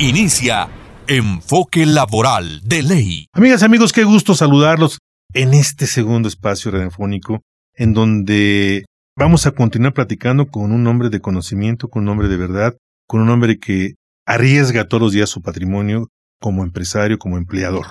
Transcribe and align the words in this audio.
Inicia 0.00 0.68
Enfoque 1.08 1.84
Laboral 1.84 2.60
de 2.62 2.84
Ley. 2.84 3.26
Amigas 3.32 3.64
amigos, 3.64 3.92
qué 3.92 4.04
gusto 4.04 4.36
saludarlos 4.36 5.00
en 5.34 5.54
este 5.54 5.88
segundo 5.88 6.28
espacio 6.28 6.70
radiofónico 6.70 7.42
en 7.74 7.94
donde 7.94 8.84
vamos 9.16 9.46
a 9.46 9.50
continuar 9.50 9.94
platicando 9.94 10.46
con 10.46 10.70
un 10.70 10.86
hombre 10.86 11.08
de 11.08 11.18
conocimiento, 11.18 11.88
con 11.88 12.04
un 12.04 12.10
hombre 12.10 12.28
de 12.28 12.36
verdad, 12.36 12.76
con 13.08 13.22
un 13.22 13.28
hombre 13.28 13.58
que 13.58 13.94
arriesga 14.24 14.86
todos 14.86 15.02
los 15.02 15.12
días 15.12 15.30
su 15.30 15.42
patrimonio 15.42 16.06
como 16.40 16.62
empresario, 16.62 17.18
como 17.18 17.36
empleador. 17.36 17.86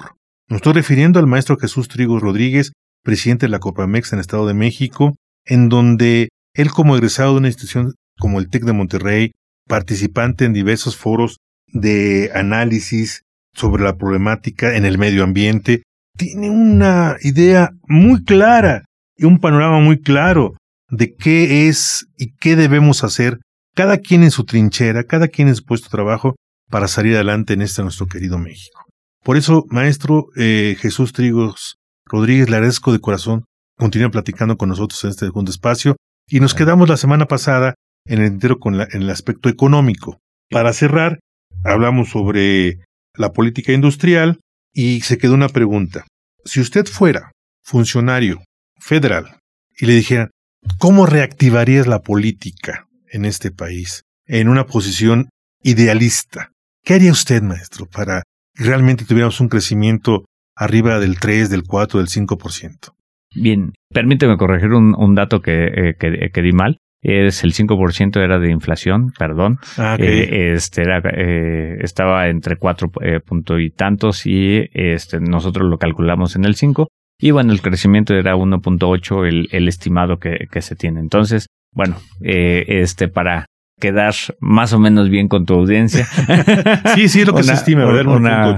Nos 0.48 0.60
estoy 0.60 0.74
refiriendo 0.74 1.20
al 1.20 1.28
maestro 1.28 1.58
Jesús 1.58 1.90
Trigo 1.90 2.22
Rodríguez, 2.22 2.72
presidente 3.04 3.48
de 3.48 3.50
la 3.50 3.60
Copamex 3.60 4.14
en 4.14 4.20
el 4.20 4.22
Estado 4.22 4.48
de 4.48 4.54
México, 4.54 5.14
en 5.44 5.68
donde 5.68 6.30
él 6.54 6.72
como 6.72 6.96
egresado 6.96 7.34
de 7.34 7.40
una 7.40 7.48
institución 7.50 7.96
como 8.18 8.40
el 8.40 8.50
TEC 8.50 8.64
de 8.64 8.72
Monterrey, 8.72 9.32
participante 9.68 10.46
en 10.46 10.54
diversos 10.54 10.96
foros 10.96 11.40
de 11.68 12.32
análisis 12.34 13.24
sobre 13.54 13.84
la 13.84 13.98
problemática 13.98 14.76
en 14.76 14.86
el 14.86 14.98
medio 14.98 15.24
ambiente, 15.24 15.84
tiene 16.18 16.50
una 16.50 17.18
idea 17.22 17.72
muy 17.88 18.24
clara 18.24 18.86
y 19.16 19.26
un 19.26 19.40
panorama 19.40 19.80
muy 19.80 20.00
claro 20.00 20.56
de 20.90 21.16
qué 21.16 21.68
es 21.68 22.08
y 22.18 22.34
qué 22.36 22.56
debemos 22.56 23.04
hacer, 23.04 23.40
cada 23.76 23.98
quien 23.98 24.24
en 24.24 24.32
su 24.32 24.46
trinchera, 24.46 25.04
cada 25.04 25.28
quien 25.28 25.48
en 25.48 25.56
su 25.56 25.64
puesto 25.64 25.88
de 25.88 25.92
trabajo, 25.92 26.36
para 26.70 26.88
salir 26.88 27.16
adelante 27.16 27.54
en 27.54 27.62
este 27.62 27.82
nuestro 27.82 28.08
querido 28.08 28.38
México. 28.38 28.84
Por 29.24 29.38
eso, 29.38 29.66
maestro 29.70 30.28
eh, 30.36 30.76
Jesús 30.80 31.14
Trigos 31.14 31.78
Rodríguez, 32.06 32.50
le 32.50 32.58
agradezco 32.58 32.94
de 32.94 33.00
corazón, 33.00 33.46
continúa 33.78 34.10
platicando 34.10 34.58
con 34.58 34.70
nosotros 34.70 35.04
en 35.04 35.12
este 35.12 35.26
segundo 35.26 35.52
espacio, 35.52 35.96
y 36.30 36.40
nos 36.40 36.54
quedamos 36.54 36.90
la 36.90 36.98
semana 36.98 37.26
pasada 37.26 37.76
en 38.06 38.20
el 38.20 38.28
entero 38.28 38.60
con 38.60 38.76
en 38.76 39.02
el 39.02 39.10
aspecto 39.10 39.50
económico. 39.50 40.20
Para 40.50 40.74
cerrar, 40.74 41.20
hablamos 41.64 42.10
sobre 42.10 42.80
la 43.16 43.34
política 43.34 43.74
industrial 43.74 44.40
y 44.74 45.02
se 45.02 45.18
quedó 45.18 45.34
una 45.34 45.50
pregunta. 45.50 46.06
Si 46.46 46.60
usted 46.60 46.86
fuera 46.86 47.32
funcionario 47.64 48.44
federal 48.80 49.38
y 49.78 49.86
le 49.86 49.96
dijeran, 49.96 50.32
¿cómo 50.78 51.06
reactivarías 51.06 51.88
la 51.88 52.02
política 52.02 52.88
en 53.12 53.26
este 53.26 53.52
país 53.52 54.04
en 54.26 54.50
una 54.50 54.66
posición 54.66 55.30
idealista? 55.64 56.52
¿Qué 56.84 56.94
haría 56.94 57.12
usted, 57.12 57.42
maestro, 57.42 57.86
para 57.88 58.24
que 58.56 58.64
realmente 58.64 59.06
tuviéramos 59.06 59.40
un 59.42 59.50
crecimiento 59.50 60.26
arriba 60.56 61.00
del 61.00 61.20
3, 61.20 61.50
del 61.50 61.64
4, 61.64 62.00
del 62.00 62.10
5%? 62.10 62.94
Bien, 63.36 63.74
permíteme 63.94 64.38
corregir 64.38 64.72
un, 64.72 65.16
dato 65.16 65.42
que, 65.42 65.66
eh, 65.66 65.96
que 65.98 66.42
di 66.42 66.52
mal 66.54 66.78
es 67.02 67.44
el 67.44 67.54
5% 67.54 68.22
era 68.22 68.40
de 68.40 68.52
inflación, 68.52 69.12
perdón. 69.18 69.60
Ah, 69.78 69.98
eh, 70.00 70.54
este 70.56 70.82
era, 70.82 71.02
eh, 71.14 71.78
estaba 71.82 72.28
entre 72.28 72.58
cuatro 72.58 72.92
eh, 73.02 73.20
punto 73.20 73.60
y 73.60 73.70
tantos 73.70 74.26
y 74.26 74.70
este, 74.74 75.20
nosotros 75.20 75.70
lo 75.70 75.78
calculamos 75.78 76.36
en 76.36 76.46
el 76.46 76.56
5 76.56 76.88
y 77.20 77.32
bueno, 77.32 77.52
el 77.52 77.62
crecimiento 77.62 78.14
era 78.14 78.36
1.8 78.36 79.28
el, 79.28 79.48
el 79.52 79.68
estimado 79.68 80.18
que, 80.18 80.48
que, 80.52 80.62
se 80.62 80.76
tiene. 80.76 81.00
Entonces, 81.00 81.48
bueno, 81.74 81.98
este 82.22 83.08
para 83.08 83.46
quedar 83.80 84.14
más 84.40 84.74
o 84.74 84.80
menos 84.80 85.10
bien 85.10 85.28
con 85.28 85.46
tu 85.46 85.56
audiencia. 85.56 86.06
sí, 86.96 87.08
sí, 87.10 87.26
lo 87.26 87.34
que 87.34 87.44
se 87.44 87.54
estima, 87.54 87.86
una, 87.88 88.56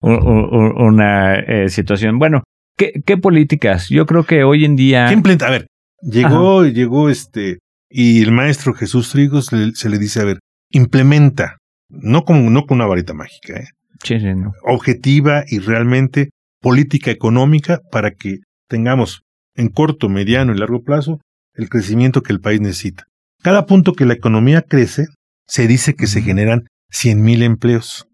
una, 0.00 1.68
situación. 1.68 2.18
Bueno, 2.18 2.42
¿qué, 2.76 2.92
¿qué, 3.04 3.16
políticas? 3.16 3.88
Yo 3.88 4.04
creo 4.06 4.24
que 4.24 4.42
hoy 4.42 4.64
en 4.64 4.74
día... 4.74 5.08
A 5.08 5.50
ver, 5.50 5.66
llegó, 6.00 6.64
llegó 6.64 7.08
este 7.08 7.58
y 7.94 8.22
el 8.22 8.32
maestro 8.32 8.72
Jesús 8.72 9.10
Trigos 9.10 9.50
se 9.74 9.88
le 9.88 9.98
dice, 9.98 10.20
a 10.20 10.24
ver, 10.24 10.38
implementa, 10.70 11.58
no, 11.90 12.24
como, 12.24 12.48
no 12.48 12.64
con 12.64 12.78
una 12.78 12.86
varita 12.86 13.12
mágica, 13.12 13.60
¿eh? 13.60 13.68
sí, 14.02 14.18
sí, 14.18 14.34
no. 14.34 14.52
objetiva 14.62 15.44
y 15.46 15.58
realmente 15.58 16.30
política 16.60 17.10
económica 17.10 17.80
para 17.90 18.12
que 18.12 18.38
tengamos 18.68 19.22
en 19.54 19.68
corto, 19.68 20.08
mediano 20.08 20.54
y 20.54 20.58
largo 20.58 20.82
plazo 20.82 21.20
el 21.54 21.68
crecimiento 21.68 22.22
que 22.22 22.32
el 22.32 22.40
país 22.40 22.60
necesita. 22.60 23.04
Cada 23.42 23.66
punto 23.66 23.92
que 23.92 24.06
la 24.06 24.14
economía 24.14 24.62
crece, 24.62 25.06
se 25.46 25.66
dice 25.66 25.94
que 25.94 26.06
se 26.06 26.22
generan 26.22 26.66
100 26.90 27.22
mil 27.22 27.42
empleos. 27.42 28.06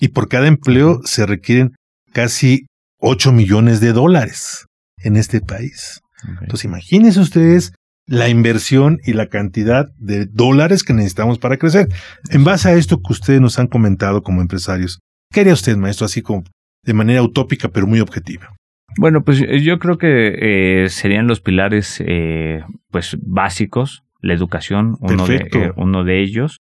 Y 0.00 0.08
por 0.08 0.28
cada 0.28 0.46
empleo 0.46 1.00
se 1.04 1.26
requieren 1.26 1.74
casi 2.12 2.66
8 2.98 3.32
millones 3.32 3.80
de 3.80 3.92
dólares 3.92 4.64
en 5.02 5.16
este 5.16 5.42
país. 5.42 6.00
Entonces 6.40 6.64
imagínense 6.64 7.20
ustedes 7.20 7.74
la 8.06 8.28
inversión 8.28 9.00
y 9.04 9.12
la 9.12 9.28
cantidad 9.28 9.88
de 9.98 10.26
dólares 10.26 10.82
que 10.82 10.92
necesitamos 10.92 11.38
para 11.38 11.56
crecer. 11.56 11.88
En 12.30 12.44
base 12.44 12.68
a 12.68 12.74
esto 12.74 13.00
que 13.00 13.12
ustedes 13.12 13.40
nos 13.40 13.58
han 13.58 13.68
comentado 13.68 14.22
como 14.22 14.40
empresarios, 14.40 15.00
¿qué 15.32 15.40
haría 15.40 15.52
usted, 15.52 15.76
maestro, 15.76 16.06
así 16.06 16.22
como 16.22 16.44
de 16.84 16.94
manera 16.94 17.22
utópica 17.22 17.68
pero 17.68 17.86
muy 17.86 18.00
objetiva? 18.00 18.54
Bueno, 18.98 19.22
pues 19.22 19.40
yo 19.62 19.78
creo 19.78 19.98
que 19.98 20.84
eh, 20.84 20.88
serían 20.88 21.26
los 21.26 21.40
pilares 21.40 22.02
eh, 22.04 22.62
pues 22.90 23.16
básicos, 23.22 24.04
la 24.20 24.34
educación, 24.34 24.96
uno, 25.00 25.26
de, 25.26 25.48
eh, 25.52 25.72
uno 25.76 26.04
de 26.04 26.20
ellos, 26.20 26.58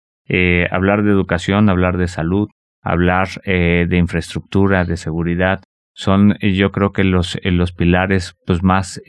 hablar 0.70 1.04
de 1.04 1.10
educación, 1.10 1.70
hablar 1.70 1.98
de 1.98 2.08
salud, 2.08 2.50
hablar 2.84 3.30
de 3.46 3.98
infraestructura, 3.98 4.86
de 4.86 4.96
seguridad, 4.96 5.62
son 5.94 6.38
yo 6.40 6.72
creo 6.72 6.92
que 6.92 7.04
los, 7.04 7.38
los 7.44 7.74
pilares 7.74 8.36
pues 8.46 8.64
más 8.64 9.02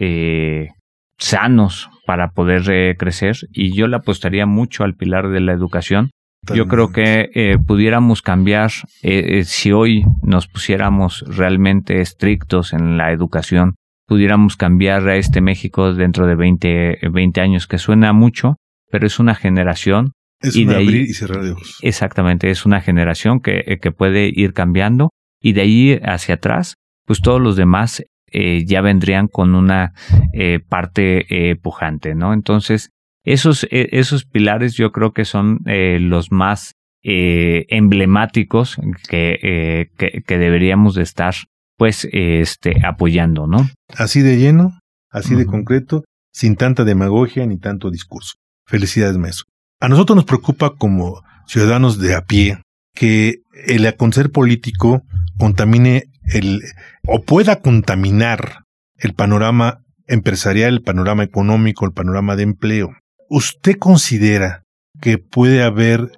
sanos 1.19 1.91
para 2.11 2.33
poder 2.33 2.69
eh, 2.73 2.97
crecer 2.99 3.37
y 3.53 3.73
yo 3.73 3.87
le 3.87 3.95
apostaría 3.95 4.45
mucho 4.45 4.83
al 4.83 4.97
pilar 4.97 5.29
de 5.29 5.39
la 5.39 5.53
educación. 5.53 6.11
Yo 6.53 6.67
creo 6.67 6.91
que 6.91 7.31
eh, 7.37 7.57
pudiéramos 7.65 8.21
cambiar 8.21 8.73
eh, 9.05 9.45
si 9.45 9.71
hoy 9.71 10.03
nos 10.21 10.49
pusiéramos 10.49 11.25
realmente 11.29 12.01
estrictos 12.01 12.73
en 12.73 12.97
la 12.97 13.13
educación, 13.13 13.77
pudiéramos 14.09 14.57
cambiar 14.57 15.09
a 15.09 15.15
este 15.19 15.41
México 15.41 15.95
dentro 15.95 16.27
de 16.27 16.35
20, 16.35 16.99
20 17.13 17.41
años, 17.41 17.69
que 17.69 17.79
suena 17.79 18.13
mucho, 18.13 18.57
pero 18.91 19.07
es 19.07 19.21
una 19.21 19.37
generación. 19.37 20.11
Es 20.41 20.57
y 20.57 20.65
de 20.65 20.75
ahí, 20.75 20.87
abrir 20.89 21.03
y 21.03 21.15
cerrar 21.15 21.45
de 21.45 21.53
ojos. 21.53 21.79
Exactamente, 21.81 22.51
es 22.51 22.67
una 22.67 22.81
generación 22.81 23.39
que, 23.39 23.79
que 23.81 23.93
puede 23.93 24.33
ir 24.35 24.53
cambiando 24.53 25.11
y 25.41 25.53
de 25.53 25.61
ahí 25.61 26.01
hacia 26.03 26.35
atrás, 26.35 26.75
pues 27.07 27.21
todos 27.21 27.41
los 27.41 27.55
demás 27.55 28.03
eh, 28.31 28.65
ya 28.65 28.81
vendrían 28.81 29.29
con 29.29 29.55
una 29.55 29.93
eh, 30.33 30.61
parte 30.67 31.27
eh, 31.51 31.57
pujante, 31.57 32.15
¿no? 32.15 32.33
Entonces, 32.33 32.91
esos, 33.25 33.67
esos 33.71 34.25
pilares 34.25 34.75
yo 34.75 34.93
creo 34.93 35.13
que 35.13 35.27
son 35.27 35.61
los 35.65 36.33
más 36.33 36.75
emblemáticos 37.03 38.79
que, 39.09 39.91
que, 39.99 40.39
deberíamos 40.39 40.95
de 40.95 41.03
estar 41.03 41.35
pues 41.77 42.09
este 42.13 42.81
apoyando, 42.83 43.47
¿no? 43.47 43.69
Así 43.95 44.23
de 44.23 44.39
lleno, 44.39 44.81
así 45.11 45.35
de 45.35 45.45
concreto, 45.45 46.05
sin 46.33 46.57
tanta 46.57 46.85
demagogia 46.85 47.45
ni 47.45 47.59
tanto 47.59 47.91
discurso. 47.91 48.37
Felicidades, 48.67 49.19
maestro. 49.19 49.45
A 49.81 49.89
nosotros 49.89 50.17
nos 50.17 50.25
preocupa 50.25 50.75
como 50.77 51.23
ciudadanos 51.47 51.99
de 51.99 52.15
a 52.15 52.23
pie 52.23 52.63
que 52.95 53.43
el 53.67 53.87
acontecer 53.87 54.31
político 54.31 55.03
contamine 55.39 56.10
el, 56.33 56.63
o 57.07 57.23
pueda 57.23 57.61
contaminar 57.61 58.65
el 58.99 59.15
panorama 59.15 59.83
empresarial, 60.07 60.75
el 60.75 60.83
panorama 60.83 61.23
económico, 61.23 61.87
el 61.87 61.93
panorama 61.93 62.37
de 62.37 62.43
empleo. 62.43 62.91
¿Usted 63.29 63.77
considera 63.79 64.63
que 65.01 65.19
puede 65.19 65.63
haber 65.63 66.11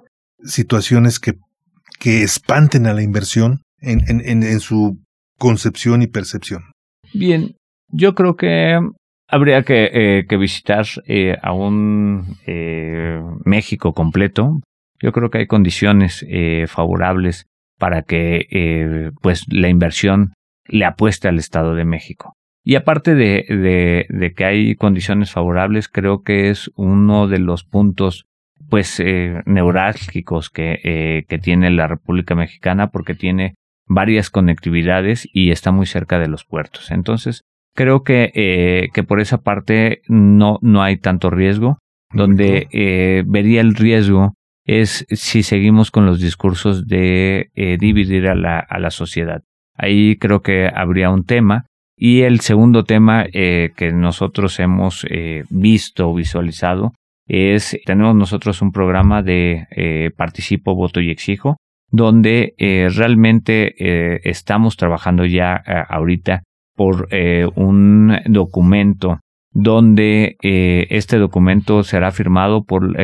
situaciones 0.43 1.19
que, 1.19 1.33
que 1.99 2.23
espanten 2.23 2.87
a 2.87 2.93
la 2.93 3.03
inversión 3.03 3.61
en, 3.79 4.01
en, 4.07 4.59
su 4.59 4.99
concepción 5.37 6.01
y 6.01 6.07
percepción? 6.07 6.63
Bien, 7.13 7.55
yo 7.89 8.15
creo 8.15 8.35
que 8.35 8.79
habría 9.27 9.63
que, 9.63 9.89
eh, 9.93 10.25
que 10.27 10.37
visitar 10.37 10.85
eh, 11.05 11.37
a 11.41 11.53
un 11.53 12.37
eh, 12.47 13.21
México 13.45 13.93
completo. 13.93 14.59
Yo 14.99 15.11
creo 15.11 15.29
que 15.29 15.39
hay 15.39 15.47
condiciones 15.47 16.25
favorables 16.67 17.45
para 17.83 18.03
que 18.03 18.47
eh, 18.49 19.11
pues 19.21 19.43
la 19.49 19.67
inversión 19.67 20.31
le 20.69 20.85
apueste 20.85 21.27
al 21.27 21.37
Estado 21.37 21.75
de 21.75 21.83
México. 21.83 22.37
Y 22.63 22.75
aparte 22.75 23.13
de, 23.13 23.43
de, 23.49 24.05
de, 24.07 24.33
que 24.33 24.45
hay 24.45 24.75
condiciones 24.75 25.33
favorables, 25.33 25.89
creo 25.89 26.23
que 26.23 26.49
es 26.49 26.71
uno 26.77 27.27
de 27.27 27.39
los 27.39 27.65
puntos 27.65 28.23
pues 28.69 29.03
neurálgicos 29.45 30.49
que, 30.49 31.25
que 31.27 31.39
tiene 31.39 31.71
la 31.71 31.87
República 31.87 32.35
Mexicana 32.35 32.87
porque 32.87 33.15
tiene 33.15 33.55
varias 33.85 34.29
conectividades 34.29 35.27
y 35.33 35.51
está 35.51 35.73
muy 35.73 35.85
cerca 35.85 36.19
de 36.19 36.29
los 36.29 36.45
puertos. 36.45 36.89
Entonces, 36.89 37.41
creo 37.75 38.03
que, 38.03 38.89
que 38.93 39.03
por 39.03 39.19
esa 39.19 39.41
parte 39.41 40.03
no, 40.07 40.57
no 40.61 40.81
hay 40.81 40.95
tanto 40.95 41.29
riesgo. 41.31 41.79
Donde 42.13 43.25
vería 43.27 43.59
el 43.59 43.75
riesgo 43.75 44.35
es 44.65 45.05
si 45.09 45.43
seguimos 45.43 45.91
con 45.91 46.05
los 46.05 46.19
discursos 46.19 46.87
de 46.87 47.49
dividir 47.79 48.27
a 48.27 48.35
la, 48.35 48.59
a 48.59 48.79
la 48.79 48.91
sociedad. 48.91 49.43
Ahí 49.75 50.17
creo 50.17 50.41
que 50.41 50.69
habría 50.73 51.09
un 51.09 51.25
tema. 51.25 51.65
Y 51.95 52.21
el 52.21 52.39
segundo 52.39 52.83
tema 52.83 53.25
eh, 53.31 53.71
que 53.75 53.91
nosotros 53.91 54.59
hemos 54.59 55.05
eh, 55.09 55.43
visto 55.49 56.09
o 56.09 56.15
visualizado 56.15 56.93
es, 57.27 57.77
tenemos 57.85 58.15
nosotros 58.15 58.61
un 58.61 58.71
programa 58.71 59.21
de 59.21 59.67
eh, 59.71 60.11
participo, 60.15 60.75
voto 60.75 60.99
y 60.99 61.09
exijo, 61.09 61.57
donde 61.89 62.55
realmente 62.57 64.27
estamos 64.27 64.77
trabajando 64.77 65.25
ya 65.27 65.53
ahorita 65.89 66.41
por 66.75 67.07
un 67.55 68.17
documento 68.25 69.19
donde 69.53 70.35
este 70.41 71.17
documento 71.17 71.83
será 71.83 72.11
firmado 72.11 72.63
por 72.63 72.99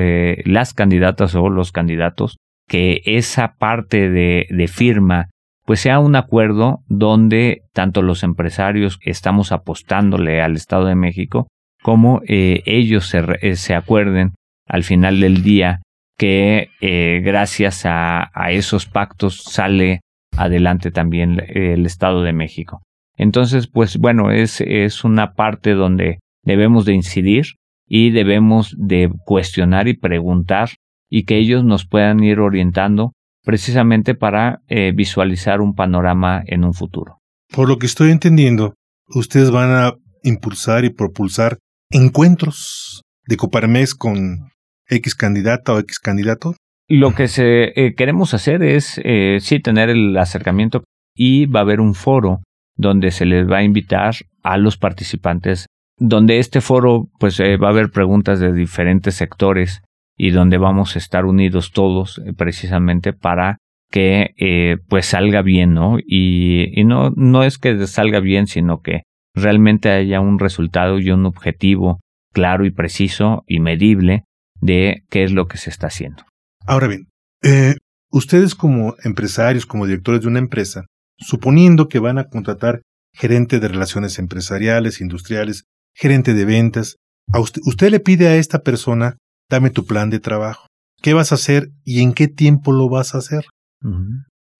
las 0.48 0.74
candidatas 0.74 1.36
o 1.36 1.50
los 1.50 1.72
candidatos, 1.72 2.38
que 2.68 3.02
esa 3.06 3.56
parte 3.58 4.10
de, 4.10 4.48
de 4.50 4.68
firma 4.68 5.30
pues 5.70 5.82
sea 5.82 6.00
un 6.00 6.16
acuerdo 6.16 6.80
donde 6.88 7.62
tanto 7.74 8.02
los 8.02 8.24
empresarios 8.24 8.98
estamos 9.04 9.52
apostándole 9.52 10.42
al 10.42 10.56
Estado 10.56 10.86
de 10.86 10.96
México 10.96 11.48
como 11.84 12.22
eh, 12.28 12.64
ellos 12.66 13.08
se, 13.08 13.24
eh, 13.42 13.56
se, 13.56 13.76
acuerden 13.76 14.34
al 14.68 14.84
final 14.84 15.20
del 15.20 15.44
día 15.44 15.84
que 16.18 16.70
eh, 16.82 17.22
gracias 17.24 17.86
a, 17.86 18.32
a, 18.34 18.52
esos 18.52 18.88
pactos 18.88 19.44
sale 19.44 20.02
adelante 20.36 20.90
también 20.90 21.40
el 21.48 21.86
Estado 21.86 22.24
de 22.24 22.34
México. 22.34 22.82
Entonces, 23.16 23.68
pues 23.68 23.98
bueno, 23.98 24.32
es, 24.32 24.62
es 24.62 25.04
una 25.04 25.34
parte 25.34 25.76
donde 25.76 26.18
debemos 26.44 26.86
de 26.86 26.94
incidir 26.94 27.46
y 27.88 28.12
debemos 28.12 28.76
de 28.78 29.12
cuestionar 29.26 29.88
y 29.88 29.96
preguntar 29.96 30.70
y 31.10 31.24
que 31.24 31.38
ellos 31.38 31.64
nos 31.64 31.88
puedan 31.88 32.24
ir 32.24 32.40
orientando 32.40 33.14
precisamente 33.44 34.16
para 34.16 34.62
eh, 34.68 34.92
visualizar 34.94 35.62
un 35.62 35.74
panorama 35.74 36.44
en 36.46 36.64
un 36.64 36.74
futuro. 36.74 37.18
Por 37.54 37.68
lo 37.68 37.78
que 37.78 37.88
estoy 37.88 38.12
entendiendo, 38.12 38.76
ustedes 39.08 39.50
van 39.50 39.72
a 39.72 39.94
impulsar 40.24 40.86
y 40.86 40.92
propulsar 40.92 41.58
encuentros 41.90 43.02
de 43.26 43.38
Coparmex 43.38 43.96
con 43.96 44.52
X 44.88 45.16
candidata 45.16 45.74
o 45.74 45.80
X 45.80 46.00
candidato. 46.00 46.56
Lo 46.88 47.14
que 47.14 47.28
se, 47.28 47.74
eh, 47.76 47.96
queremos 47.96 48.34
hacer 48.34 48.64
es 48.64 49.00
eh, 49.04 49.38
sí 49.42 49.60
tener 49.60 49.90
el 49.90 50.18
acercamiento 50.18 50.84
y 51.16 51.46
va 51.46 51.62
a 51.62 51.64
haber 51.64 51.80
un 51.80 51.94
foro 51.94 52.42
donde 52.76 53.12
se 53.12 53.26
les 53.26 53.50
va 53.50 53.58
a 53.58 53.64
invitar 53.64 54.16
a 54.42 54.58
los 54.58 54.78
participantes, 54.78 55.68
donde 56.00 56.40
este 56.40 56.62
foro 56.62 57.10
pues 57.20 57.40
va 57.40 57.68
a 57.68 57.72
haber 57.72 57.92
preguntas 57.92 58.40
de 58.40 58.54
diferentes 58.54 59.16
sectores 59.16 59.82
y 60.18 60.32
donde 60.32 60.58
vamos 60.58 60.96
a 60.96 61.00
estar 61.00 61.26
unidos 61.26 61.72
todos 61.72 62.22
eh, 62.26 62.34
precisamente 62.34 63.14
para 63.14 63.58
que 63.90 64.36
eh, 64.38 64.78
pues 64.88 65.08
salga 65.08 65.42
bien, 65.42 65.74
¿no? 65.74 65.98
Y, 65.98 66.80
y, 66.80 66.84
no, 66.84 67.12
no 67.16 67.44
es 67.44 67.58
que 67.58 67.88
salga 67.88 68.20
bien, 68.20 68.46
sino 68.46 68.82
que 68.82 69.04
realmente 69.34 69.90
haya 69.90 70.20
un 70.20 70.38
resultado 70.38 71.00
y 71.00 71.10
un 71.10 71.26
objetivo 71.26 72.00
claro 72.34 72.66
y 72.66 72.72
preciso 72.72 73.44
y 73.48 73.62
medible 73.62 74.26
de 74.62 75.04
qué 75.10 75.24
es 75.24 75.32
lo 75.32 75.48
que 75.48 75.58
se 75.58 75.70
está 75.70 75.88
haciendo. 75.88 76.24
Ahora 76.68 76.88
bien, 76.88 77.08
eh, 77.42 77.76
ustedes 78.12 78.56
como 78.56 78.96
empresarios, 79.04 79.66
como 79.66 79.86
directores 79.86 80.22
de 80.22 80.28
una 80.28 80.40
empresa, 80.40 80.86
suponiendo 81.18 81.88
que 81.88 82.00
van 82.00 82.20
a 82.20 82.26
contratar 82.26 82.82
gerente 83.14 83.60
de 83.60 83.70
relaciones 83.70 84.20
empresariales, 84.20 85.02
industriales, 85.02 85.64
gerente 86.00 86.34
de 86.34 86.46
ventas, 86.46 86.96
a 87.32 87.40
usted, 87.40 87.62
usted 87.66 87.92
le 87.92 88.00
pide 88.00 88.28
a 88.28 88.38
esta 88.38 88.60
persona 88.60 89.18
dame 89.50 89.70
tu 89.70 89.86
plan 89.86 90.10
de 90.10 90.20
trabajo. 90.20 90.68
¿Qué 91.02 91.14
vas 91.14 91.32
a 91.32 91.36
hacer 91.36 91.70
y 91.84 92.02
en 92.02 92.14
qué 92.14 92.28
tiempo 92.28 92.72
lo 92.72 92.90
vas 92.90 93.16
a 93.16 93.20
hacer? 93.20 93.46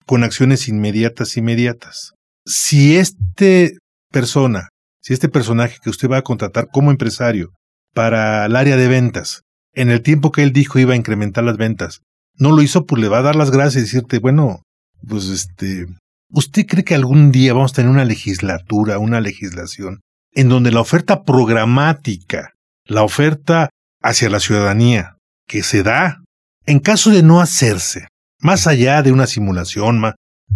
Con 0.06 0.24
acciones 0.24 0.68
inmediatas, 0.68 1.36
inmediatas. 1.36 2.12
Si 2.46 2.96
este 2.96 3.76
persona, 4.10 4.68
si 5.02 5.12
este 5.12 5.28
personaje 5.28 5.78
que 5.82 5.90
usted 5.90 6.08
va 6.08 6.18
a 6.18 6.22
contratar 6.22 6.68
como 6.72 6.90
empresario 6.90 7.50
para 7.94 8.46
el 8.46 8.56
área 8.56 8.76
de 8.76 8.88
ventas, 8.88 9.42
en 9.74 9.90
el 9.90 10.02
tiempo 10.02 10.32
que 10.32 10.42
él 10.42 10.52
dijo 10.52 10.78
iba 10.78 10.94
a 10.94 10.96
incrementar 10.96 11.44
las 11.44 11.56
ventas, 11.56 12.00
no 12.36 12.52
lo 12.52 12.62
hizo, 12.62 12.86
pues 12.86 13.00
le 13.00 13.08
va 13.08 13.18
a 13.18 13.22
dar 13.22 13.36
las 13.36 13.50
gracias 13.50 13.76
y 13.76 13.86
decirte, 13.86 14.18
bueno, 14.18 14.62
pues 15.06 15.26
este, 15.28 15.86
¿usted 16.30 16.66
cree 16.66 16.84
que 16.84 16.94
algún 16.94 17.30
día 17.30 17.52
vamos 17.52 17.72
a 17.72 17.76
tener 17.76 17.90
una 17.90 18.04
legislatura, 18.04 18.98
una 18.98 19.20
legislación, 19.20 20.00
en 20.32 20.48
donde 20.48 20.72
la 20.72 20.80
oferta 20.80 21.22
programática, 21.24 22.52
la 22.84 23.02
oferta 23.02 23.70
hacia 24.02 24.30
la 24.30 24.40
ciudadanía 24.40 25.16
que 25.46 25.62
se 25.62 25.82
da 25.82 26.22
en 26.66 26.78
caso 26.78 27.10
de 27.10 27.22
no 27.22 27.40
hacerse, 27.40 28.06
más 28.40 28.66
allá 28.66 29.02
de 29.02 29.12
una 29.12 29.26
simulación, 29.26 30.00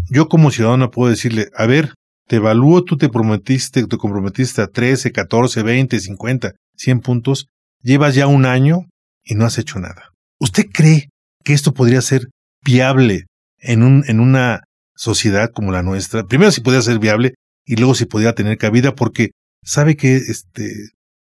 yo 0.08 0.28
como 0.28 0.50
ciudadano 0.50 0.90
puedo 0.90 1.10
decirle, 1.10 1.48
a 1.56 1.66
ver, 1.66 1.94
te 2.26 2.36
evalúo, 2.36 2.84
tú 2.84 2.96
te 2.96 3.08
prometiste, 3.08 3.86
te 3.86 3.96
comprometiste 3.96 4.62
a 4.62 4.66
13, 4.66 5.12
14, 5.12 5.62
20, 5.62 6.00
50, 6.00 6.52
100 6.76 7.00
puntos, 7.00 7.46
llevas 7.82 8.14
ya 8.14 8.26
un 8.26 8.46
año 8.46 8.86
y 9.24 9.34
no 9.34 9.44
has 9.44 9.58
hecho 9.58 9.78
nada. 9.78 10.10
¿Usted 10.38 10.66
cree 10.72 11.08
que 11.42 11.52
esto 11.52 11.74
podría 11.74 12.00
ser 12.00 12.28
viable 12.64 13.26
en, 13.58 14.04
en 14.06 14.20
una 14.20 14.62
sociedad 14.94 15.50
como 15.52 15.72
la 15.72 15.82
nuestra? 15.82 16.24
Primero 16.24 16.50
si 16.50 16.60
podría 16.60 16.82
ser 16.82 16.98
viable 16.98 17.34
y 17.66 17.76
luego 17.76 17.94
si 17.94 18.06
podría 18.06 18.34
tener 18.34 18.56
cabida, 18.58 18.94
porque 18.94 19.30
sabe 19.64 19.96
que, 19.96 20.16
este, 20.16 20.72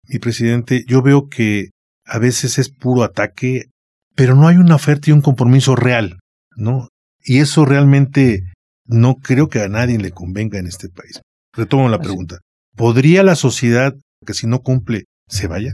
mi 0.08 0.18
presidente, 0.18 0.84
yo 0.86 1.02
veo 1.02 1.28
que 1.28 1.70
a 2.04 2.18
veces 2.18 2.58
es 2.58 2.68
puro 2.68 3.02
ataque, 3.02 3.66
pero 4.14 4.34
no 4.34 4.48
hay 4.48 4.56
una 4.56 4.74
oferta 4.74 5.10
y 5.10 5.12
un 5.12 5.22
compromiso 5.22 5.76
real, 5.76 6.18
¿no? 6.56 6.88
Y 7.24 7.38
eso 7.38 7.64
realmente 7.64 8.42
no 8.84 9.14
creo 9.14 9.48
que 9.48 9.60
a 9.60 9.68
nadie 9.68 9.98
le 9.98 10.10
convenga 10.10 10.58
en 10.58 10.66
este 10.66 10.88
país. 10.88 11.20
Retomo 11.54 11.88
la 11.88 12.00
pregunta. 12.00 12.38
¿Podría 12.76 13.22
la 13.22 13.36
sociedad, 13.36 13.94
que 14.26 14.34
si 14.34 14.46
no 14.46 14.60
cumple, 14.60 15.04
se 15.28 15.46
vaya? 15.46 15.72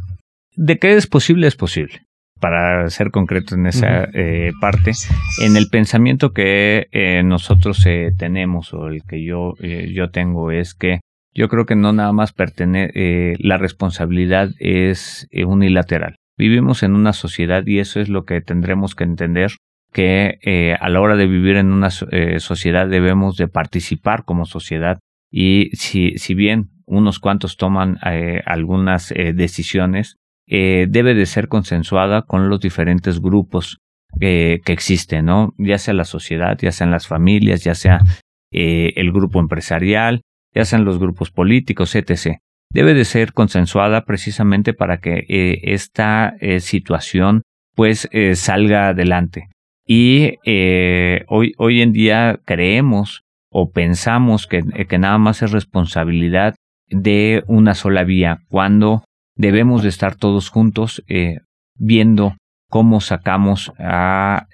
De 0.54 0.78
qué 0.78 0.96
es 0.96 1.06
posible, 1.06 1.46
es 1.46 1.56
posible. 1.56 2.02
Para 2.40 2.88
ser 2.90 3.10
concreto 3.10 3.54
en 3.54 3.66
esa 3.66 4.04
eh, 4.12 4.52
parte, 4.60 4.92
en 5.42 5.56
el 5.56 5.68
pensamiento 5.68 6.32
que 6.32 6.86
eh, 6.92 7.22
nosotros 7.24 7.84
eh, 7.86 8.12
tenemos 8.16 8.72
o 8.72 8.88
el 8.88 9.02
que 9.02 9.24
yo, 9.24 9.54
yo 9.58 10.10
tengo 10.10 10.52
es 10.52 10.74
que 10.74 11.00
yo 11.38 11.48
creo 11.48 11.66
que 11.66 11.76
no 11.76 11.92
nada 11.92 12.12
más 12.12 12.32
pertenece, 12.32 12.90
eh, 12.96 13.36
la 13.38 13.58
responsabilidad 13.58 14.50
es 14.58 15.28
eh, 15.30 15.44
unilateral. 15.44 16.16
Vivimos 16.36 16.82
en 16.82 16.96
una 16.96 17.12
sociedad 17.12 17.64
y 17.64 17.78
eso 17.78 18.00
es 18.00 18.08
lo 18.08 18.24
que 18.24 18.40
tendremos 18.40 18.96
que 18.96 19.04
entender 19.04 19.52
que 19.92 20.40
eh, 20.42 20.74
a 20.80 20.88
la 20.88 21.00
hora 21.00 21.14
de 21.14 21.28
vivir 21.28 21.54
en 21.54 21.70
una 21.70 21.90
sociedad 21.90 22.88
debemos 22.88 23.36
de 23.36 23.46
participar 23.46 24.24
como 24.24 24.46
sociedad 24.46 24.98
y 25.30 25.70
si, 25.74 26.18
si 26.18 26.34
bien 26.34 26.70
unos 26.86 27.20
cuantos 27.20 27.56
toman 27.56 27.98
algunas 28.44 29.14
decisiones, 29.34 30.16
debe 30.46 31.14
de 31.14 31.26
ser 31.26 31.48
consensuada 31.48 32.22
con 32.22 32.48
los 32.48 32.60
diferentes 32.60 33.20
grupos 33.20 33.78
que 34.20 34.60
existen, 34.66 35.26
¿no? 35.26 35.54
Ya 35.58 35.78
sea 35.78 35.94
la 35.94 36.04
sociedad, 36.04 36.58
ya 36.60 36.72
sean 36.72 36.90
las 36.90 37.06
familias, 37.06 37.64
ya 37.64 37.74
sea 37.74 38.00
el 38.50 39.12
grupo 39.12 39.40
empresarial, 39.40 40.22
ya 40.54 40.64
sean 40.64 40.84
los 40.84 40.98
grupos 40.98 41.30
políticos, 41.30 41.94
etc. 41.94 42.38
Debe 42.70 42.94
de 42.94 43.04
ser 43.04 43.32
consensuada 43.32 44.04
precisamente 44.04 44.74
para 44.74 44.98
que 44.98 45.24
eh, 45.28 45.60
esta 45.64 46.34
eh, 46.40 46.60
situación 46.60 47.42
pues 47.74 48.08
eh, 48.12 48.34
salga 48.34 48.88
adelante. 48.88 49.48
Y 49.86 50.36
hoy, 51.28 51.54
hoy 51.56 51.80
en 51.80 51.92
día 51.92 52.40
creemos 52.44 53.22
o 53.50 53.70
pensamos 53.70 54.46
que, 54.46 54.62
que 54.86 54.98
nada 54.98 55.16
más 55.16 55.40
es 55.40 55.52
responsabilidad 55.52 56.56
de 56.88 57.42
una 57.46 57.74
sola 57.74 58.04
vía, 58.04 58.40
cuando 58.48 59.04
debemos 59.34 59.82
de 59.82 59.88
estar 59.88 60.14
todos 60.14 60.50
juntos 60.50 61.02
viendo 61.78 62.36
cómo 62.68 63.00
sacamos 63.00 63.72
a, 63.78 64.48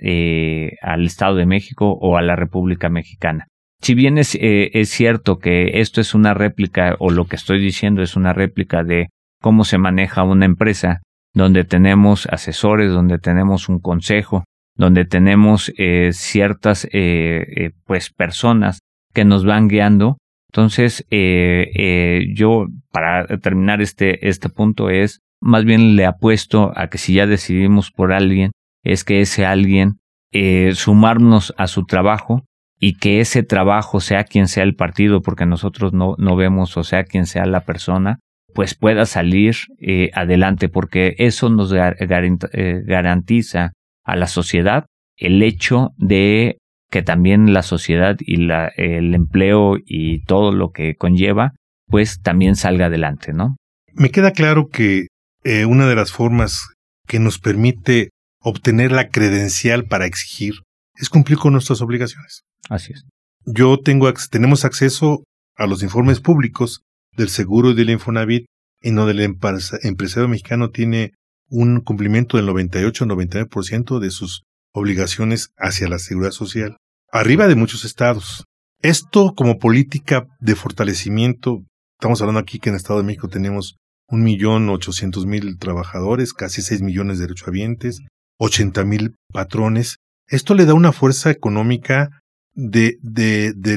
al 0.83 1.05
Estado 1.05 1.35
de 1.35 1.47
México 1.47 1.99
o 2.01 2.17
a 2.17 2.23
la 2.23 2.37
República 2.37 2.89
Mexicana 2.89 3.49
si 3.81 3.95
bien 3.95 4.19
es, 4.19 4.35
eh, 4.35 4.71
es 4.75 4.91
cierto 4.91 5.39
que 5.39 5.81
esto 5.81 6.01
es 6.01 6.15
una 6.15 6.35
réplica 6.35 6.97
o 6.99 7.11
lo 7.11 7.27
que 7.27 7.37
estoy 7.37 7.61
diciendo 7.61 8.03
es 8.03 8.17
una 8.17 8.33
réplica 8.33 8.83
de 8.83 9.09
cómo 9.41 9.65
se 9.65 9.79
maneja 9.79 10.23
una 10.23 10.47
empresa, 10.47 11.03
donde 11.35 11.65
tenemos 11.65 12.27
asesores, 12.27 12.91
donde 12.93 13.19
tenemos 13.19 13.69
un 13.69 13.81
consejo, 13.81 14.45
donde 14.77 15.05
tenemos 15.05 15.73
eh, 15.77 16.11
ciertas 16.13 16.89
eh, 16.93 17.73
pues 17.85 18.11
personas 18.11 18.81
que 19.13 19.25
nos 19.25 19.45
van 19.45 19.69
guiando. 19.69 20.19
Entonces, 20.49 21.05
yo 21.11 22.67
para 22.93 23.27
terminar 23.39 23.83
este, 23.83 24.29
este 24.29 24.49
punto 24.49 24.89
es, 24.89 25.21
más 25.41 25.65
bien 25.65 25.97
le 25.97 26.07
apuesto 26.07 26.73
a 26.77 26.87
que 26.87 26.99
si 26.99 27.15
ya 27.15 27.27
decidimos 27.27 27.91
por 27.91 28.13
alguien, 28.13 28.53
es 28.85 29.03
que 29.03 29.21
ese 29.21 29.45
alguien 29.45 29.99
eh, 30.33 30.73
sumarnos 30.75 31.55
a 31.59 31.67
su 31.67 31.85
trabajo 31.85 32.45
y 32.79 32.95
que 32.95 33.21
ese 33.21 33.43
trabajo, 33.43 34.01
sea 34.01 34.25
quien 34.25 34.49
sea 34.49 34.63
el 34.63 34.75
partido, 34.75 35.23
porque 35.23 35.47
nosotros 35.47 35.93
no, 35.93 36.15
no 36.19 36.37
vemos, 36.37 36.77
o 36.77 36.85
sea 36.85 37.05
quien 37.05 37.27
sea 37.27 37.47
la 37.47 37.61
persona, 37.61 38.19
pues 38.55 38.75
pueda 38.75 39.07
salir 39.07 39.57
eh, 39.81 40.11
adelante, 40.15 40.69
porque 40.69 41.15
eso 41.19 41.51
nos 41.51 41.73
eh, 41.73 42.83
garantiza 42.87 43.73
a 44.05 44.17
la 44.17 44.27
sociedad 44.27 44.87
el 45.17 45.43
hecho 45.43 45.91
de 45.97 46.59
que 46.91 47.03
también 47.03 47.53
la 47.53 47.63
sociedad 47.63 48.17
y 48.21 48.37
la, 48.37 48.69
el 48.77 49.15
empleo 49.15 49.77
y 49.85 50.23
todo 50.25 50.53
lo 50.53 50.71
que 50.71 50.95
conlleva, 50.95 51.53
pues 51.89 52.21
también 52.23 52.55
salga 52.55 52.87
adelante, 52.87 53.33
¿no? 53.33 53.57
Me 53.95 54.11
queda 54.11 54.33
claro 54.33 54.69
que 54.69 55.07
eh, 55.43 55.65
una 55.65 55.87
de 55.87 55.97
las 55.97 56.13
formas 56.13 56.69
que 57.07 57.19
nos 57.19 57.39
permite 57.39 58.11
obtener 58.41 58.93
la 58.93 59.09
credencial 59.09 59.87
para 59.87 60.07
exigir 60.07 60.55
es 60.97 61.09
cumplir 61.09 61.39
con 61.39 61.53
nuestras 61.53 61.81
obligaciones. 61.81 62.43
Así 62.69 62.93
es. 62.93 63.05
Yo 63.47 63.79
tengo, 63.79 64.13
tenemos 64.31 64.65
acceso 64.65 65.25
a 65.57 65.67
los 65.67 65.83
informes 65.83 66.21
públicos 66.21 66.83
del 67.17 67.29
seguro 67.29 67.71
y 67.71 67.75
del 67.75 67.91
Infonavit, 67.91 68.47
en 68.81 68.97
donde 68.97 69.13
el 69.13 69.21
empresario 69.21 70.29
mexicano 70.29 70.71
tiene 70.71 71.13
un 71.49 71.81
cumplimiento 71.81 72.37
del 72.37 72.49
98-99% 72.49 73.99
de 73.99 74.11
sus 74.11 74.43
obligaciones 74.73 75.51
hacia 75.57 75.89
la 75.89 75.99
seguridad 75.99 76.33
social, 76.33 76.77
arriba 77.13 77.47
de 77.47 77.55
muchos 77.55 77.85
estados. 77.85 78.45
Esto 78.83 79.35
como 79.35 79.59
política 79.59 80.27
de 80.41 80.57
fortalecimiento, 80.57 81.63
estamos 81.99 82.21
hablando 82.21 82.41
aquí 82.41 82.59
que 82.59 82.71
en 82.71 82.75
el 82.75 82.81
Estado 82.81 82.99
de 82.99 83.07
México 83.07 83.29
tenemos 83.29 83.77
un 84.09 84.23
millón 84.23 84.69
ochocientos 84.69 85.27
mil 85.27 85.59
trabajadores, 85.59 86.35
casi 86.35 86.61
seis 86.61 86.83
millones 86.83 87.19
de 87.19 87.25
derechohabientes, 87.25 88.01
ochenta 88.39 88.85
mil 88.85 89.15
patrones. 89.33 89.97
Esto 90.29 90.55
le 90.55 90.65
da 90.65 90.75
una 90.75 90.93
fuerza 90.93 91.31
económica 91.31 92.11
de, 92.55 92.99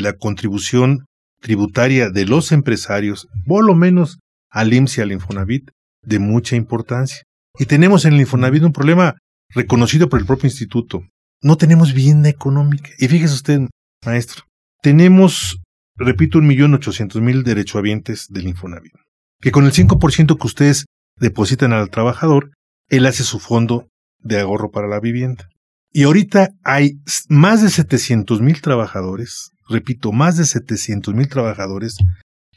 la 0.02 0.14
contribución 0.14 1.06
tributaria 1.42 2.10
de 2.10 2.26
los 2.26 2.52
empresarios, 2.52 3.28
por 3.46 3.66
lo 3.66 3.76
menos 3.76 4.20
al 4.50 4.74
IMSS 4.74 4.98
y 4.98 5.02
al 5.02 5.12
Infonavit, 5.12 5.70
de 6.02 6.20
mucha 6.20 6.56
importancia. 6.56 7.24
Y 7.60 7.66
tenemos 7.66 8.06
en 8.06 8.14
el 8.14 8.22
Infonavit 8.22 8.64
un 8.64 8.74
problema 8.74 9.16
reconocido 9.50 10.10
por 10.10 10.20
el 10.20 10.26
propio 10.26 10.48
instituto. 10.48 11.04
No 11.42 11.58
tenemos 11.58 11.94
vivienda 11.94 12.30
económica. 12.30 12.90
Y 12.98 13.08
fíjese 13.08 13.34
usted, 13.34 13.62
maestro, 14.06 14.44
tenemos, 14.82 15.60
repito, 15.96 16.38
un 16.38 16.48
millón 16.48 16.74
ochocientos 16.74 17.22
mil 17.22 17.44
derechohabientes 17.44 18.28
del 18.30 18.48
Infonavit. 18.48 18.94
Que 19.42 19.52
con 19.52 19.66
el 19.66 19.74
5% 19.74 20.40
que 20.40 20.48
ustedes 20.48 20.86
depositan 21.20 21.74
al 21.74 21.90
trabajador, 21.90 22.52
él 22.90 23.06
hace 23.06 23.24
su 23.24 23.40
fondo 23.40 23.88
de 24.20 24.40
ahorro 24.40 24.72
para 24.72 24.88
la 24.88 25.00
vivienda. 25.00 25.50
Y 25.92 26.04
ahorita 26.04 26.50
hay 26.64 27.00
más 27.30 27.62
de 27.62 27.70
700 27.70 28.42
mil 28.42 28.62
trabajadores, 28.62 29.52
repito, 29.68 30.12
más 30.12 30.38
de 30.38 30.46
700 30.46 31.14
mil 31.14 31.28
trabajadores, 31.28 31.98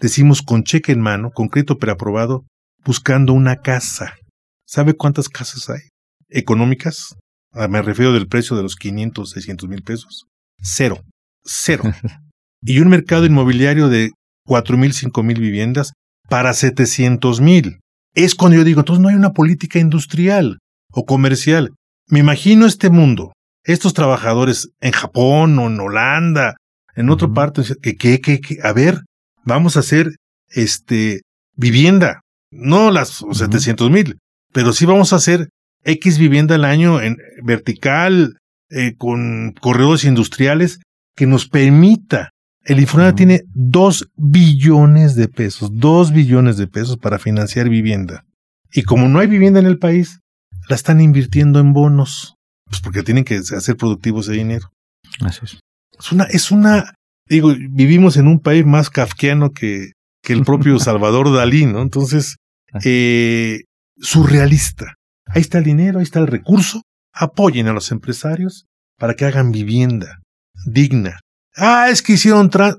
decimos 0.00 0.42
con 0.42 0.64
cheque 0.64 0.92
en 0.92 1.00
mano, 1.00 1.30
con 1.30 1.48
crédito 1.48 1.78
preaprobado, 1.78 2.44
buscando 2.84 3.32
una 3.32 3.56
casa. 3.56 4.14
¿Sabe 4.66 4.94
cuántas 4.94 5.28
casas 5.28 5.68
hay? 5.70 5.80
Económicas, 6.28 7.16
ah, 7.52 7.68
me 7.68 7.82
refiero 7.82 8.12
del 8.12 8.28
precio 8.28 8.56
de 8.56 8.62
los 8.62 8.76
500, 8.76 9.30
600 9.30 9.68
mil 9.68 9.82
pesos. 9.82 10.26
Cero, 10.60 11.00
cero. 11.44 11.84
y 12.62 12.80
un 12.80 12.88
mercado 12.88 13.26
inmobiliario 13.26 13.88
de 13.88 14.12
4 14.46 14.76
mil, 14.76 14.92
5 14.92 15.22
mil 15.22 15.40
viviendas 15.40 15.92
para 16.28 16.52
700 16.52 17.40
mil. 17.40 17.80
Es 18.14 18.34
cuando 18.34 18.58
yo 18.58 18.64
digo, 18.64 18.80
entonces 18.80 19.02
no 19.02 19.08
hay 19.08 19.14
una 19.14 19.32
política 19.32 19.78
industrial 19.78 20.58
o 20.92 21.04
comercial. 21.04 21.70
Me 22.10 22.18
imagino 22.18 22.66
este 22.66 22.90
mundo, 22.90 23.32
estos 23.64 23.94
trabajadores 23.94 24.68
en 24.80 24.90
Japón 24.90 25.58
o 25.60 25.68
en 25.68 25.78
Holanda, 25.78 26.56
en 26.96 27.08
otra 27.08 27.28
parte, 27.28 27.62
que, 27.80 27.96
que, 27.96 28.20
que, 28.20 28.58
a 28.64 28.72
ver, 28.72 29.02
vamos 29.44 29.76
a 29.76 29.80
hacer 29.80 30.16
este 30.48 31.22
vivienda, 31.56 32.22
no 32.50 32.90
las 32.90 33.24
700 33.30 33.90
mil, 33.90 34.18
pero 34.52 34.72
sí 34.72 34.86
vamos 34.86 35.12
a 35.12 35.16
hacer 35.16 35.50
X 35.84 36.18
vivienda 36.18 36.56
al 36.56 36.64
año 36.64 37.00
en 37.00 37.16
vertical, 37.44 38.38
eh, 38.70 38.94
con 38.96 39.52
corredores 39.60 40.04
industriales, 40.04 40.80
que 41.14 41.26
nos 41.26 41.48
permita. 41.48 42.30
El 42.64 42.80
Infonavit 42.80 43.16
tiene 43.16 43.42
dos 43.54 44.08
billones 44.16 45.14
de 45.14 45.28
pesos, 45.28 45.70
dos 45.72 46.12
billones 46.12 46.56
de 46.56 46.66
pesos 46.66 46.96
para 46.96 47.18
financiar 47.18 47.68
vivienda. 47.68 48.24
Y 48.72 48.82
como 48.82 49.08
no 49.08 49.20
hay 49.20 49.28
vivienda 49.28 49.60
en 49.60 49.66
el 49.66 49.78
país, 49.78 50.18
la 50.70 50.76
están 50.76 51.00
invirtiendo 51.00 51.58
en 51.58 51.72
bonos, 51.72 52.36
pues 52.66 52.80
porque 52.80 53.02
tienen 53.02 53.24
que 53.24 53.36
hacer 53.36 53.76
productivos 53.76 54.26
de 54.26 54.34
dinero. 54.34 54.70
Así 55.20 55.40
es. 55.42 55.58
Es 55.98 56.12
una, 56.12 56.24
es 56.24 56.52
una, 56.52 56.94
digo, 57.26 57.52
vivimos 57.70 58.16
en 58.16 58.28
un 58.28 58.38
país 58.38 58.64
más 58.64 58.88
kafkiano 58.88 59.50
que, 59.50 59.92
que 60.22 60.32
el 60.32 60.44
propio 60.44 60.78
Salvador 60.78 61.34
Dalí, 61.34 61.66
¿no? 61.66 61.82
Entonces, 61.82 62.36
eh, 62.84 63.64
surrealista. 63.98 64.94
Ahí 65.26 65.42
está 65.42 65.58
el 65.58 65.64
dinero, 65.64 65.98
ahí 65.98 66.04
está 66.04 66.20
el 66.20 66.28
recurso. 66.28 66.82
Apoyen 67.12 67.66
a 67.66 67.72
los 67.72 67.90
empresarios 67.90 68.66
para 68.96 69.14
que 69.14 69.24
hagan 69.24 69.50
vivienda 69.50 70.20
digna. 70.64 71.18
Ah, 71.56 71.88
es 71.90 72.00
que 72.00 72.12
hicieron 72.12 72.48
tra 72.48 72.76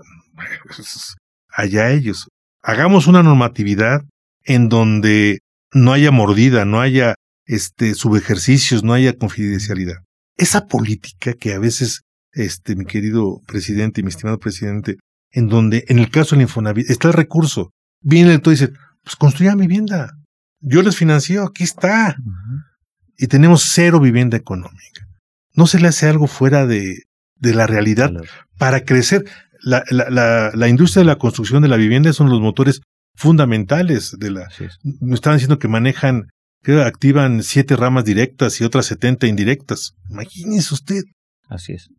allá 1.50 1.92
ellos. 1.92 2.30
Hagamos 2.64 3.08
una 3.08 3.22
normatividad 3.22 4.06
en 4.46 4.70
donde 4.70 5.40
no 5.74 5.92
haya 5.92 6.12
mordida, 6.12 6.64
no 6.64 6.80
haya 6.80 7.16
este, 7.52 7.96
subejercicios, 7.96 8.82
no 8.82 8.94
haya 8.94 9.18
confidencialidad. 9.18 9.98
Esa 10.38 10.68
política 10.68 11.34
que 11.34 11.54
a 11.54 11.60
veces, 11.60 12.04
este, 12.32 12.78
mi 12.78 12.86
querido 12.86 13.42
presidente 13.46 14.00
y 14.00 14.04
mi 14.06 14.10
estimado 14.10 14.40
presidente, 14.40 14.96
en 15.32 15.50
donde 15.50 15.84
en 15.90 16.00
el 16.00 16.10
caso 16.10 16.36
del 16.36 16.44
Infonavit 16.44 16.90
está 16.90 17.10
el 17.10 17.14
recurso, 17.14 17.72
viene 18.02 18.34
el 18.34 18.42
todo 18.42 18.54
y 18.54 18.58
dice, 18.58 18.72
pues 19.04 19.18
construyan 19.18 19.58
vivienda. 19.58 20.14
Yo 20.62 20.82
les 20.82 20.96
financio, 20.96 21.44
aquí 21.44 21.66
está. 21.66 22.16
Y 23.18 23.28
tenemos 23.28 23.64
cero 23.70 24.00
vivienda 24.00 24.38
económica. 24.38 25.08
¿No 25.54 25.68
se 25.68 25.80
le 25.80 25.90
hace 25.90 26.08
algo 26.08 26.28
fuera 26.28 26.66
de, 26.66 27.04
de 27.36 27.54
la 27.54 27.68
realidad 27.68 28.14
para 28.58 28.86
crecer? 28.86 29.26
La, 29.62 29.84
la, 29.90 30.10
la, 30.10 30.52
la, 30.54 30.68
industria 30.70 31.02
de 31.02 31.08
la 31.08 31.18
construcción 31.18 31.62
de 31.62 31.68
la 31.68 31.76
vivienda 31.76 32.14
son 32.14 32.30
los 32.30 32.40
motores 32.40 32.82
fundamentales 33.16 34.16
de 34.18 34.32
la. 34.32 34.48
Me 35.02 35.16
estaban 35.16 35.38
diciendo 35.38 35.60
que 35.60 35.68
manejan 35.68 36.30
que 36.64 36.82
activan 36.82 37.44
siete 37.44 37.76
ramas 37.76 38.06
directas 38.06 38.62
y 38.62 38.64
otras 38.64 38.86
setenta 38.86 39.28
indirectas. 39.28 39.96
Imagínese 40.10 40.74
usted. 40.74 41.04
Así 41.50 41.74
es. 41.74 41.90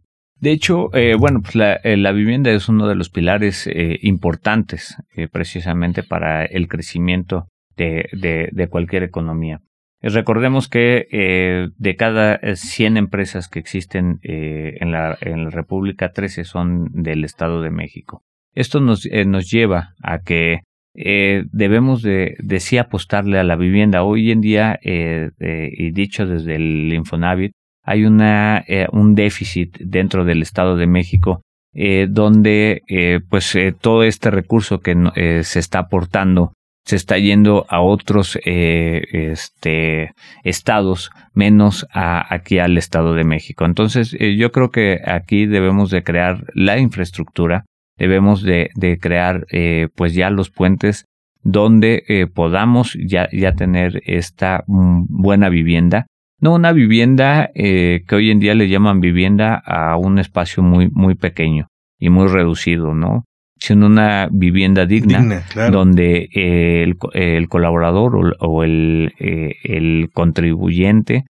De 0.43 0.51
hecho, 0.51 0.93
eh, 0.93 1.15
bueno, 1.15 1.41
pues 1.41 1.55
la, 1.55 1.75
eh, 1.75 1.97
la, 1.97 2.11
vivienda 2.11 2.51
es 2.51 2.69
uno 2.69 2.89
de 2.89 2.97
los 2.97 3.11
pilares 3.11 3.69
eh, 3.69 4.01
importantes 4.03 4.97
eh, 5.15 5.29
precisamente 5.29 6.03
para 6.03 6.45
el 6.45 6.67
crecimiento 6.67 7.47
de, 7.77 8.69
cualquier 8.69 9.05
economía. 9.05 9.61
Recordemos 10.01 10.69
que 10.69 11.71
de 11.77 11.97
cada 11.97 12.41
100 12.55 12.97
empresas 12.97 13.49
que 13.49 13.61
existen 13.61 14.19
en, 14.23 14.91
la, 14.91 15.17
en 15.21 15.45
la 15.45 15.51
República, 15.51 16.13
13 16.13 16.45
son 16.45 16.89
del 16.93 17.25
Estado 17.25 17.61
de 17.63 17.71
México. 17.71 18.23
Esto 18.53 18.81
nos, 18.81 19.09
nos 19.27 19.49
lleva 19.49 19.95
a 20.03 20.19
que 20.21 20.61
eh, 20.95 21.45
debemos 21.53 22.03
de, 22.03 22.37
de, 22.39 22.61
sí 22.61 22.79
apostarle 22.79 23.39
a 23.39 23.45
la 23.45 23.57
vivienda. 23.57 24.03
Hoy 24.03 24.31
en 24.31 24.41
día, 24.41 24.79
eh, 24.83 25.31
eh, 25.41 25.71
y 25.73 25.91
dicho 25.91 26.27
desde 26.27 26.57
el 26.57 26.93
Infonavit, 26.93 27.53
hay 27.85 28.05
una, 28.05 28.65
un 28.93 29.15
déficit 29.17 29.77
dentro 29.79 30.25
del 30.25 30.43
Estado 30.43 30.77
de 30.77 30.87
México 30.87 31.43
donde 31.75 32.83
pues 33.29 33.57
todo 33.81 34.05
este 34.05 34.31
recurso 34.31 34.79
que 34.79 34.95
se 35.43 35.59
está 35.59 35.81
aportando 35.81 36.53
se 36.85 36.95
está 36.95 37.19
yendo 37.19 37.67
a 37.69 37.81
otros 37.81 38.39
este, 38.45 40.13
estados 40.45 41.11
menos 41.35 41.89
a, 41.93 42.33
aquí 42.33 42.61
al 42.61 42.79
Estado 42.79 43.15
de 43.15 43.25
México. 43.25 43.65
Entonces 43.65 44.13
yo 44.13 44.53
creo 44.53 44.71
que 44.71 45.01
aquí 45.05 45.47
debemos 45.47 45.91
de 45.91 46.05
crear 46.05 46.45
la 46.55 46.79
infraestructura 46.79 47.65
debemos 48.03 48.43
de, 48.43 48.71
de 48.75 48.99
crear 48.99 49.47
eh, 49.53 49.87
pues 49.95 50.13
ya 50.13 50.29
los 50.29 50.51
puentes 50.51 51.07
donde 51.45 52.03
eh, 52.09 52.27
podamos 52.27 52.99
ya, 53.01 53.29
ya 53.31 53.55
tener 53.55 54.03
esta 54.07 54.65
mm, 54.67 55.05
buena 55.09 55.49
vivienda. 55.49 56.07
No 56.41 56.53
una 56.53 56.73
vivienda 56.73 57.49
eh, 57.55 58.03
que 58.09 58.17
hoy 58.17 58.33
en 58.33 58.41
día 58.41 58.57
le 58.57 58.69
llaman 58.69 59.01
vivienda 59.01 59.55
a 59.55 59.97
un 59.97 60.19
espacio 60.19 60.65
muy, 60.65 60.91
muy 60.91 61.15
pequeño 61.15 61.69
y 61.97 62.11
muy 62.11 62.27
reducido, 62.27 62.93
¿no? 62.93 63.25
Sino 63.57 63.87
una 63.87 64.29
vivienda 64.33 64.85
digna, 64.85 65.45
donde 65.71 66.29
el, 66.33 66.97
el, 67.13 67.49
colaborador 67.49 68.17
o, 68.17 68.33
o 68.41 68.65
el, 68.65 69.15
el, 69.19 70.11
contribuyente, 70.13 71.27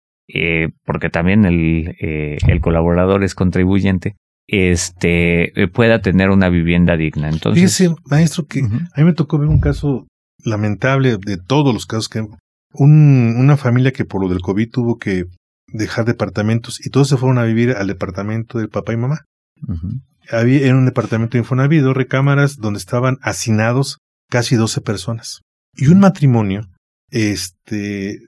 porque 0.86 1.10
también 1.10 1.44
el, 1.44 1.94
el 1.98 2.60
colaborador 2.62 3.22
es 3.22 3.34
contribuyente, 3.34 4.16
este, 4.46 5.60
eh, 5.60 5.68
pueda 5.68 6.00
tener 6.00 6.30
una 6.30 6.48
vivienda 6.48 6.96
digna. 6.96 7.28
Entonces, 7.28 7.62
Fíjese, 7.62 7.94
maestro, 8.06 8.46
que 8.46 8.60
a 8.60 9.00
mí 9.00 9.04
me 9.04 9.14
tocó 9.14 9.38
ver 9.38 9.48
un 9.48 9.60
caso 9.60 10.06
lamentable 10.44 11.16
de 11.18 11.38
todos 11.38 11.72
los 11.72 11.86
casos 11.86 12.08
que 12.08 12.26
un, 12.74 13.34
una 13.38 13.56
familia 13.56 13.92
que 13.92 14.04
por 14.04 14.22
lo 14.22 14.28
del 14.28 14.40
COVID 14.40 14.70
tuvo 14.70 14.98
que 14.98 15.24
dejar 15.68 16.04
departamentos 16.04 16.84
y 16.84 16.90
todos 16.90 17.08
se 17.08 17.16
fueron 17.16 17.38
a 17.38 17.44
vivir 17.44 17.70
al 17.72 17.86
departamento 17.86 18.58
del 18.58 18.68
papá 18.68 18.92
y 18.92 18.96
mamá. 18.96 19.24
Había 20.30 20.66
en 20.66 20.76
un 20.76 20.86
departamento 20.86 21.32
de 21.32 21.40
Infonavit 21.40 21.82
dos 21.82 21.96
recámaras 21.96 22.56
donde 22.56 22.78
estaban 22.78 23.18
hacinados 23.22 23.98
casi 24.28 24.56
12 24.56 24.80
personas. 24.80 25.40
Y 25.74 25.86
un 25.86 26.00
matrimonio, 26.00 26.68
este, 27.10 28.18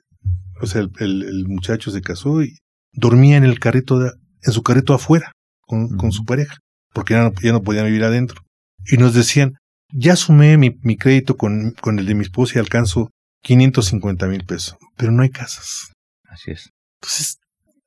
o 0.61 0.67
sea, 0.67 0.87
el, 0.99 1.45
muchacho 1.49 1.91
se 1.91 2.03
casó 2.03 2.43
y 2.43 2.57
dormía 2.93 3.37
en 3.37 3.45
el 3.45 3.59
carrito, 3.59 3.99
de, 3.99 4.13
en 4.43 4.53
su 4.53 4.63
carrito 4.63 4.95
afuera 4.95 5.34
con, 5.67 5.97
con 5.97 6.13
su 6.13 6.25
pareja, 6.25 6.57
porque 6.93 7.15
ya 7.15 7.23
no, 7.23 7.33
ya 7.43 7.53
no 7.53 7.63
podían 7.63 7.87
vivir 7.87 8.05
adentro. 8.05 8.43
Y 8.87 8.97
nos 8.97 9.15
decían, 9.15 9.55
ya 9.93 10.17
sumé 10.17 10.57
mi, 10.57 10.77
mi 10.83 10.97
crédito 10.97 11.37
con, 11.37 11.73
con 11.81 11.99
el 11.99 12.07
de 12.07 12.15
mi 12.15 12.23
esposa 12.23 12.55
y 12.57 12.59
alcanzo 12.61 13.11
550 13.43 14.27
mil 14.27 14.45
pesos, 14.45 14.77
pero 14.97 15.13
no 15.13 15.23
hay 15.23 15.31
casas. 15.31 15.93
Así 16.29 16.51
es. 16.51 16.71
Entonces, 17.01 17.39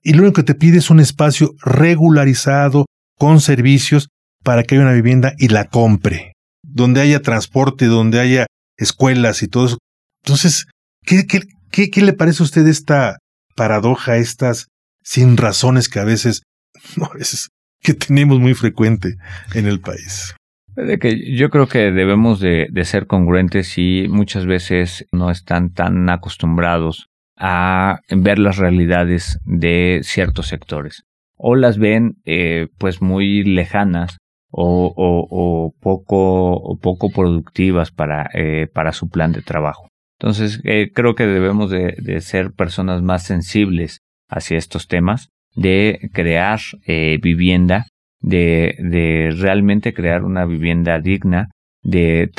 y 0.01 0.13
lo 0.13 0.23
único 0.23 0.35
que 0.35 0.43
te 0.43 0.55
pide 0.55 0.77
es 0.77 0.89
un 0.89 0.99
espacio 0.99 1.53
regularizado, 1.61 2.85
con 3.17 3.41
servicios, 3.41 4.09
para 4.43 4.63
que 4.63 4.75
haya 4.75 4.83
una 4.83 4.93
vivienda 4.93 5.33
y 5.37 5.49
la 5.49 5.65
compre, 5.65 6.33
donde 6.63 7.01
haya 7.01 7.21
transporte, 7.21 7.85
donde 7.85 8.19
haya 8.19 8.45
escuelas 8.77 9.43
y 9.43 9.47
todo 9.47 9.65
eso. 9.65 9.77
Entonces, 10.23 10.67
¿qué, 11.03 11.25
qué, 11.25 11.41
qué, 11.71 11.89
qué 11.89 12.01
le 12.01 12.13
parece 12.13 12.43
a 12.43 12.45
usted 12.45 12.67
esta 12.67 13.17
paradoja, 13.55 14.17
estas 14.17 14.67
sin 15.03 15.35
razones 15.35 15.89
que 15.89 15.99
a 15.99 16.05
veces, 16.05 16.43
no, 16.95 17.05
a 17.05 17.13
veces 17.13 17.49
que 17.87 17.93
tenemos 17.93 18.37
muy 18.41 18.53
frecuente 18.53 19.15
en 19.55 19.65
el 19.65 19.79
país? 19.79 20.35
Yo 20.75 21.49
creo 21.49 21.67
que 21.69 21.91
debemos 21.91 22.41
de, 22.41 22.69
ser 22.83 23.07
congruentes 23.07 23.77
y 23.77 24.07
muchas 24.09 24.45
veces 24.45 25.07
no 25.13 25.31
están 25.31 25.71
tan 25.71 26.09
acostumbrados 26.09 27.07
a 27.37 28.01
ver 28.09 28.39
las 28.39 28.57
realidades 28.57 29.39
de 29.45 30.01
ciertos 30.03 30.47
sectores 30.47 31.03
o 31.37 31.55
las 31.55 31.77
ven 31.77 32.17
eh, 32.25 32.67
pues 32.77 33.01
muy 33.01 33.43
lejanas 33.43 34.17
o, 34.51 35.73
poco 35.79 36.53
o 36.53 36.77
poco 36.79 37.09
productivas 37.09 37.91
para, 37.91 38.29
eh, 38.33 38.67
para 38.67 38.91
su 38.91 39.07
plan 39.09 39.31
de 39.31 39.41
trabajo. 39.41 39.87
Entonces 40.19 40.59
eh, 40.65 40.91
creo 40.93 41.15
que 41.15 41.25
debemos 41.25 41.69
de, 41.69 41.95
de, 41.99 42.19
ser 42.19 42.51
personas 42.51 43.01
más 43.01 43.23
sensibles 43.23 44.01
hacia 44.29 44.57
estos 44.57 44.87
temas, 44.87 45.29
de 45.57 46.09
crear 46.13 46.59
eh, 46.85 47.19
vivienda 47.21 47.87
de, 48.21 48.75
de 48.79 49.35
realmente 49.37 49.93
crear 49.93 50.23
una 50.23 50.45
vivienda 50.45 50.99
digna, 50.99 51.49
de, 51.83 52.29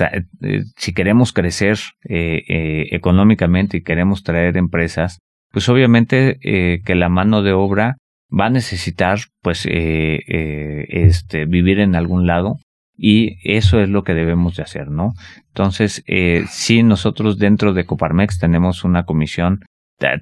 si 0.77 0.93
queremos 0.93 1.33
crecer 1.33 1.79
eh, 2.09 2.45
eh, 2.49 2.87
económicamente 2.91 3.79
y 3.79 3.83
queremos 3.83 4.23
traer 4.23 4.57
empresas, 4.57 5.19
pues 5.51 5.69
obviamente 5.69 6.39
eh, 6.43 6.81
que 6.85 6.95
la 6.95 7.09
mano 7.09 7.43
de 7.43 7.53
obra 7.53 7.97
va 8.31 8.47
a 8.47 8.51
necesitar 8.51 9.19
pues 9.41 9.65
eh, 9.67 10.21
eh, 10.29 10.87
este 10.89 11.47
vivir 11.47 11.81
en 11.81 11.95
algún 11.95 12.27
lado 12.27 12.59
y 12.95 13.39
eso 13.45 13.81
es 13.81 13.89
lo 13.89 14.03
que 14.03 14.13
debemos 14.13 14.57
de 14.57 14.65
hacer, 14.65 14.91
¿no? 14.91 15.15
Entonces, 15.49 16.03
eh, 16.09 16.45
si 16.51 16.83
nosotros 16.83 17.39
dentro 17.39 17.73
de 17.73 17.85
Coparmex 17.85 18.39
tenemos 18.39 18.85
una 18.85 19.05
comisión 19.05 19.61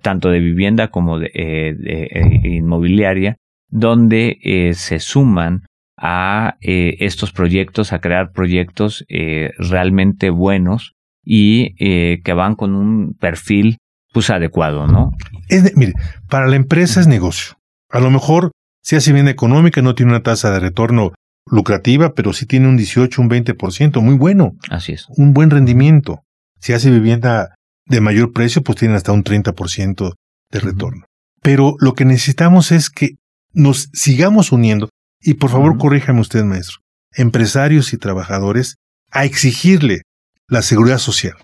tanto 0.02 0.30
de 0.30 0.40
vivienda 0.40 0.88
como 0.88 1.18
de, 1.18 1.30
eh, 1.34 1.74
de 1.76 2.48
inmobiliaria 2.48 3.36
donde 3.68 4.38
eh, 4.42 4.74
se 4.74 4.98
suman 5.00 5.64
a 5.98 6.56
eh, 6.60 6.96
estos 7.00 7.32
proyectos, 7.32 7.92
a 7.92 8.00
crear 8.00 8.32
proyectos 8.32 9.04
eh, 9.08 9.50
realmente 9.58 10.30
buenos 10.30 10.92
y 11.24 11.74
eh, 11.78 12.20
que 12.22 12.32
van 12.32 12.54
con 12.54 12.74
un 12.74 13.14
perfil 13.14 13.78
pues 14.12 14.30
adecuado, 14.30 14.86
¿no? 14.86 15.10
Es 15.48 15.76
mire, 15.76 15.92
para 16.28 16.46
la 16.46 16.56
empresa 16.56 17.00
es 17.00 17.06
negocio. 17.06 17.56
A 17.90 18.00
lo 18.00 18.10
mejor 18.10 18.52
si 18.82 18.94
hace 18.94 19.12
bien 19.12 19.28
económica, 19.28 19.82
no 19.82 19.94
tiene 19.94 20.12
una 20.12 20.22
tasa 20.22 20.52
de 20.52 20.60
retorno 20.60 21.12
lucrativa, 21.50 22.14
pero 22.14 22.32
sí 22.32 22.46
tiene 22.46 22.68
un 22.68 22.76
18, 22.76 23.20
un 23.20 23.28
20%, 23.28 24.00
muy 24.00 24.14
bueno. 24.14 24.52
Así 24.70 24.92
es. 24.92 25.06
Un 25.16 25.32
buen 25.32 25.50
rendimiento. 25.50 26.22
Si 26.60 26.72
hace 26.72 26.90
vivienda 26.90 27.56
de 27.86 28.00
mayor 28.00 28.32
precio, 28.32 28.62
pues 28.62 28.78
tiene 28.78 28.94
hasta 28.94 29.12
un 29.12 29.24
30% 29.24 30.14
de 30.50 30.60
retorno. 30.60 30.98
Uh 30.98 31.02
-huh. 31.02 31.06
Pero 31.42 31.76
lo 31.78 31.94
que 31.94 32.04
necesitamos 32.04 32.72
es 32.72 32.90
que 32.90 33.16
nos 33.52 33.88
sigamos 33.92 34.52
uniendo, 34.52 34.88
y 35.20 35.34
por 35.34 35.50
favor 35.50 35.72
uh 35.72 35.74
-huh. 35.74 35.80
corríjame 35.80 36.20
usted, 36.20 36.44
maestro, 36.44 36.78
empresarios 37.14 37.92
y 37.92 37.98
trabajadores, 37.98 38.76
a 39.10 39.24
exigirle 39.24 40.02
la 40.48 40.62
seguridad 40.62 40.98
social. 40.98 41.34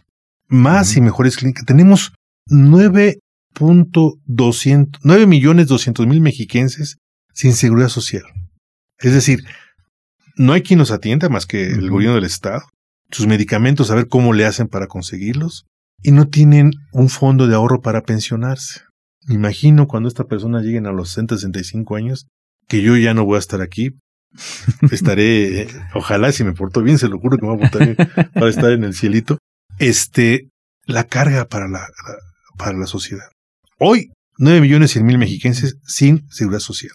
Más 0.48 0.90
uh 0.90 0.94
-huh. 0.94 0.98
y 0.98 1.00
mejores 1.02 1.37
clínicas. 1.37 1.64
Tenemos 1.64 2.12
9.200, 2.48 4.98
9 5.02 5.26
millones 5.26 5.68
200 5.68 6.07
mil 6.07 6.20
mexiquenses 6.20 6.98
sin 7.33 7.55
seguridad 7.55 7.88
social. 7.88 8.24
Es 8.98 9.12
decir, 9.12 9.44
no 10.37 10.52
hay 10.52 10.62
quien 10.62 10.78
los 10.78 10.90
atienda 10.90 11.28
más 11.28 11.46
que 11.46 11.66
el 11.66 11.90
gobierno 11.90 12.16
del 12.16 12.24
Estado. 12.24 12.62
Sus 13.11 13.26
medicamentos, 13.26 13.90
a 13.90 13.94
ver 13.94 14.09
cómo 14.09 14.33
le 14.33 14.46
hacen 14.46 14.68
para 14.68 14.87
conseguirlos. 14.87 15.66
Y 16.02 16.12
no 16.12 16.28
tienen 16.28 16.72
un 16.92 17.08
fondo 17.08 17.46
de 17.46 17.54
ahorro 17.54 17.80
para 17.80 18.02
pensionarse. 18.02 18.80
Me 19.26 19.34
imagino 19.34 19.86
cuando 19.86 20.08
estas 20.08 20.26
personas 20.26 20.64
lleguen 20.64 20.86
a 20.86 20.92
los 20.92 21.10
60, 21.10 21.36
65 21.36 21.96
años, 21.96 22.26
que 22.68 22.82
yo 22.82 22.96
ya 22.96 23.14
no 23.14 23.24
voy 23.24 23.36
a 23.36 23.40
estar 23.40 23.60
aquí. 23.60 23.90
Estaré, 24.90 25.62
eh, 25.62 25.68
ojalá 25.94 26.32
si 26.32 26.42
me 26.42 26.54
porto 26.54 26.82
bien, 26.82 26.98
se 26.98 27.08
lo 27.08 27.18
juro 27.18 27.36
que 27.36 27.46
me 27.46 27.54
voy 27.54 27.64
a 27.64 27.70
portar 27.70 27.84
bien 27.84 27.96
para 28.34 28.48
estar 28.48 28.72
en 28.72 28.84
el 28.84 28.94
cielito. 28.94 29.38
Este, 29.78 30.48
la 30.86 31.04
carga 31.04 31.46
para 31.46 31.68
la, 31.68 31.80
la 31.80 32.16
para 32.56 32.78
la 32.78 32.86
sociedad. 32.86 33.26
Hoy, 33.78 34.12
9 34.38 34.60
millones 34.60 34.92
100 34.92 35.04
mil 35.04 35.18
mexiquenses 35.18 35.76
sin 35.84 36.26
seguridad 36.30 36.60
social. 36.60 36.92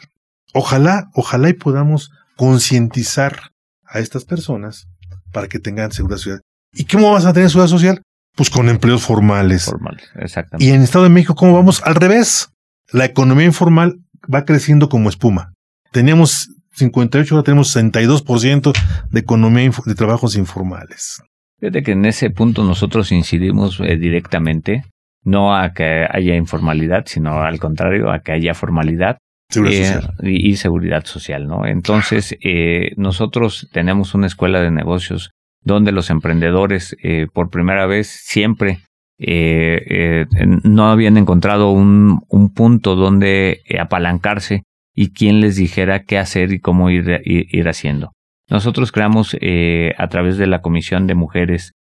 Ojalá, 0.53 1.09
ojalá 1.13 1.49
y 1.49 1.53
podamos 1.53 2.11
concientizar 2.35 3.51
a 3.85 3.99
estas 3.99 4.25
personas 4.25 4.87
para 5.31 5.47
que 5.47 5.59
tengan 5.59 5.91
seguridad 5.91 6.17
social. 6.17 6.41
¿Y 6.73 6.85
cómo 6.85 7.11
vas 7.11 7.25
a 7.25 7.33
tener 7.33 7.49
seguridad 7.49 7.69
social? 7.69 8.01
Pues 8.38 8.50
con 8.50 8.69
empleos 8.69 9.04
formales. 9.04 9.65
Formales, 9.65 10.10
exactamente. 10.15 10.65
Y 10.65 10.69
en 10.69 10.78
el 10.78 10.84
Estado 10.84 11.04
de 11.04 11.10
México, 11.10 11.36
¿cómo 11.36 11.54
vamos? 11.54 11.82
Al 11.84 11.95
revés. 11.95 12.52
La 12.93 13.04
economía 13.04 13.45
informal 13.45 13.97
va 14.34 14.45
creciendo 14.45 14.88
como 14.88 15.10
espuma. 15.10 15.54
Teníamos 15.91 16.50
58, 16.73 17.36
ahora 17.36 17.43
tenemos 17.43 17.76
62% 17.76 18.73
de 19.10 19.19
economía 19.19 19.71
de 19.86 19.95
trabajos 19.95 20.38
informales. 20.38 21.21
Fíjate 21.60 21.84
que 21.84 21.91
en 21.93 22.06
ese 22.06 22.30
punto 22.30 22.63
nosotros 22.63 23.12
incidimos 23.12 23.80
eh, 23.80 23.97
directamente, 23.97 24.86
no 25.23 25.56
a 25.56 25.73
que 25.73 26.06
haya 26.10 26.36
informalidad, 26.36 27.06
sino 27.08 27.41
al 27.41 27.60
contrario, 27.60 28.12
a 28.12 28.19
que 28.19 28.32
haya 28.32 28.54
formalidad 28.54 29.17
seguridad 29.50 30.13
eh, 30.23 30.30
y, 30.30 30.50
y, 30.52 30.56
seguridad 30.58 31.06
social, 31.06 31.47
¿no? 31.47 31.65
Entonces, 31.65 32.38
eh, 32.41 32.91
nosotros 32.97 33.69
tenemos 33.71 34.13
una 34.13 34.28
escuela 34.28 34.62
de 34.62 34.71
negocios 34.71 35.32
donde 35.67 35.91
los 35.91 36.10
emprendedores 36.10 36.95
eh, 37.03 37.27
por 37.32 37.49
primera 37.49 37.86
vez 37.86 38.08
siempre 38.08 38.80
eh, 39.19 39.84
eh, 39.89 40.25
no 40.63 40.89
habían 40.89 41.17
encontrado 41.17 41.71
un, 41.71 42.21
un 42.30 42.53
punto 42.53 42.95
donde 42.95 43.62
apalancarse 43.77 44.63
y 44.95 45.12
quien 45.12 45.41
les 45.41 45.58
dijera 45.58 46.03
qué 46.03 46.17
hacer 46.17 46.53
y 46.53 46.60
cómo 46.60 46.89
ir, 46.89 47.21
haciendo. 47.67 48.13
Nosotros 48.49 48.93
creamos 48.93 49.36
a 49.36 50.08
través 50.08 50.38
de 50.38 50.47
la 50.47 50.62
Comisión 50.62 51.06
de 51.06 51.15
Mujeres 51.15 51.73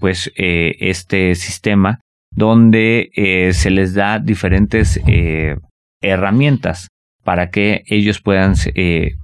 pues 0.00 0.30
este 0.34 1.34
sistema 1.36 2.00
donde 2.34 3.50
se 3.52 3.70
les 3.70 3.94
da 3.94 4.18
diferentes 4.18 5.00
herramientas 6.02 6.88
para 7.24 7.50
que 7.50 7.84
ellos 7.86 8.20
puedan 8.20 8.54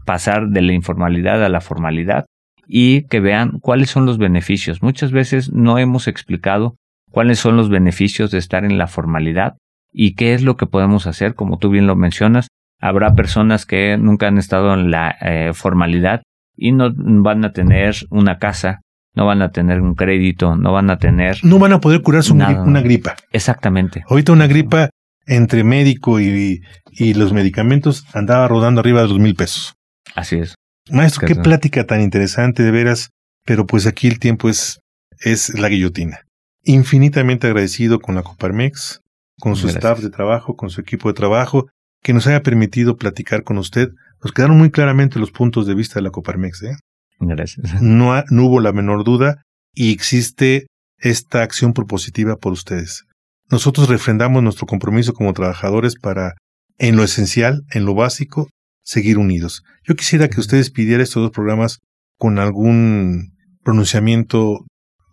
pasar 0.07 0.49
de 0.49 0.63
la 0.63 0.73
informalidad 0.73 1.45
a 1.45 1.51
la 1.51 1.61
formalidad 1.61 2.25
y 2.67 3.03
que 3.03 3.21
vean 3.21 3.59
cuáles 3.61 3.91
son 3.91 4.07
los 4.07 4.19
beneficios. 4.19 4.83
Muchas 4.83 5.13
veces 5.13 5.53
no 5.53 5.79
hemos 5.79 6.09
explicado 6.09 6.77
cuáles 7.11 7.39
son 7.39 7.57
los 7.57 7.69
beneficios 7.69 8.31
de 8.31 8.39
estar 8.39 8.65
en 8.65 8.79
la 8.79 8.89
formalidad 8.89 9.57
y 9.93 10.15
qué 10.15 10.35
es 10.35 10.43
lo 10.43 10.57
que 10.57 10.67
podemos 10.67 11.07
hacer, 11.07 11.35
como 11.35 11.59
tú 11.59 11.71
bien 11.71 11.87
lo 11.87 11.97
mencionas. 11.97 12.49
Habrá 12.81 13.15
personas 13.15 13.65
que 13.65 13.97
nunca 13.97 14.29
han 14.29 14.39
estado 14.39 14.75
en 14.75 14.91
la 14.91 15.17
eh, 15.21 15.53
formalidad 15.55 16.23
y 16.57 16.73
no 16.73 16.93
van 16.95 17.45
a 17.45 17.53
tener 17.53 17.95
una 18.11 18.39
casa, 18.39 18.81
no 19.15 19.25
van 19.25 19.41
a 19.41 19.51
tener 19.51 19.81
un 19.81 19.95
crédito, 19.95 20.57
no 20.57 20.73
van 20.73 20.91
a 20.91 20.99
tener... 20.99 21.39
No 21.43 21.59
van 21.59 21.73
a 21.73 21.81
poder 21.81 22.03
curarse 22.03 22.33
una 22.33 22.83
gripa. 22.83 23.17
Exactamente. 23.33 24.05
Ahorita 24.09 24.33
una 24.33 24.47
gripa 24.47 24.91
entre 25.27 25.65
médico 25.65 26.21
y, 26.21 26.61
y 26.91 27.15
los 27.15 27.33
medicamentos 27.33 28.05
andaba 28.15 28.47
rodando 28.49 28.81
arriba 28.81 29.03
de 29.03 29.09
los 29.09 29.19
mil 29.19 29.35
pesos. 29.35 29.75
Así 30.15 30.37
es. 30.37 30.55
Maestro, 30.91 31.27
qué 31.27 31.35
plática 31.35 31.85
tan 31.85 32.01
interesante, 32.01 32.63
de 32.63 32.71
veras, 32.71 33.11
pero 33.45 33.67
pues 33.67 33.87
aquí 33.87 34.09
el 34.09 34.19
tiempo 34.19 34.49
es, 34.49 34.81
es 35.21 35.59
la 35.59 35.69
guillotina. 35.69 36.21
Infinitamente 36.63 37.47
agradecido 37.47 38.01
con 38.01 38.15
la 38.15 38.23
Coparmex, 38.23 39.01
con 39.39 39.57
su 39.57 39.67
Gracias. 39.67 39.85
staff 39.85 40.01
de 40.01 40.11
trabajo, 40.11 40.57
con 40.57 40.71
su 40.71 40.81
equipo 40.81 41.09
de 41.09 41.15
trabajo, 41.15 41.69
que 42.03 42.13
nos 42.13 42.27
haya 42.27 42.43
permitido 42.43 42.97
platicar 42.97 43.43
con 43.43 43.59
usted. 43.59 43.91
Nos 44.23 44.33
quedaron 44.33 44.59
muy 44.59 44.71
claramente 44.71 45.19
los 45.19 45.31
puntos 45.31 45.67
de 45.67 45.75
vista 45.75 45.97
de 45.97 46.03
la 46.03 46.11
Coparmex. 46.11 46.63
¿eh? 46.63 46.77
Gracias. 47.21 47.81
No, 47.83 48.15
ha, 48.15 48.25
no 48.31 48.47
hubo 48.47 48.61
la 48.61 48.73
menor 48.73 49.05
duda 49.05 49.43
y 49.75 49.93
existe 49.93 50.67
esta 50.99 51.43
acción 51.43 51.73
propositiva 51.73 52.37
por 52.37 52.53
ustedes. 52.53 53.05
Nosotros 53.51 53.89
refrendamos 53.89 54.43
nuestro 54.43 54.67
compromiso 54.67 55.13
como 55.13 55.33
trabajadores 55.33 55.95
para 55.97 56.35
en 56.79 56.97
lo 56.97 57.05
esencial, 57.05 57.63
en 57.71 57.85
lo 57.85 57.95
básico, 57.95 58.49
seguir 58.87 59.19
unidos. 59.19 59.65
Yo 59.85 59.97
quisiera 59.97 60.29
que 60.29 60.41
ustedes 60.41 60.71
pidieran 60.71 61.03
estos 61.03 61.23
dos 61.23 61.33
programas 61.33 61.81
con 62.17 62.39
algún 62.39 63.35
pronunciamiento 63.63 64.65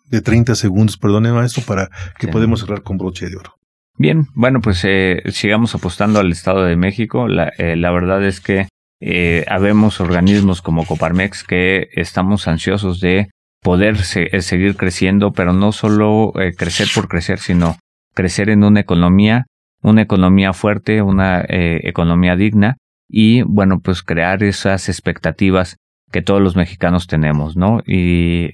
de 0.06 0.22
30 0.22 0.56
segundos, 0.56 0.98
perdone 0.98 1.32
maestro, 1.32 1.64
para 1.64 1.90
que 2.20 2.28
podamos 2.28 2.62
cerrar 2.62 2.84
con 2.84 2.98
broche 2.98 3.30
de 3.30 3.36
oro. 3.36 3.56
Bien, 3.98 4.28
bueno, 4.36 4.62
pues 4.62 4.82
eh, 4.86 5.24
sigamos 5.32 5.74
apostando 5.76 6.20
al 6.20 6.32
Estado 6.32 6.64
de 6.64 6.76
México. 6.76 7.28
La, 7.28 7.52
eh, 7.58 7.76
la 7.76 7.92
verdad 7.92 8.24
es 8.24 8.40
que 8.40 8.68
eh, 9.02 9.44
habemos 9.50 10.00
organismos 10.00 10.62
como 10.62 10.86
Coparmex 10.86 11.44
que 11.44 11.90
estamos 11.94 12.48
ansiosos 12.48 13.00
de 13.00 13.30
poder 13.62 13.98
eh, 14.16 14.42
seguir 14.42 14.76
creciendo, 14.76 15.32
pero 15.32 15.52
no 15.52 15.72
solo 15.72 16.32
crecer 16.58 16.88
por 16.94 17.08
crecer, 17.08 17.40
sino 17.40 17.78
crecer 18.14 18.50
en 18.50 18.64
una 18.64 18.82
economía, 18.82 19.46
una 19.82 20.04
economía 20.04 20.54
fuerte, 20.54 21.02
una 21.02 21.44
economía 21.48 22.36
digna 22.36 22.78
y, 23.14 23.44
bueno, 23.44 23.80
pues 23.80 24.02
crear 24.02 24.44
esas 24.44 24.90
expectativas 24.90 25.78
que 26.12 26.22
todos 26.22 26.42
los 26.42 26.56
mexicanos 26.56 27.08
tenemos, 27.08 27.56
¿no? 27.56 27.82
Y 27.86 28.50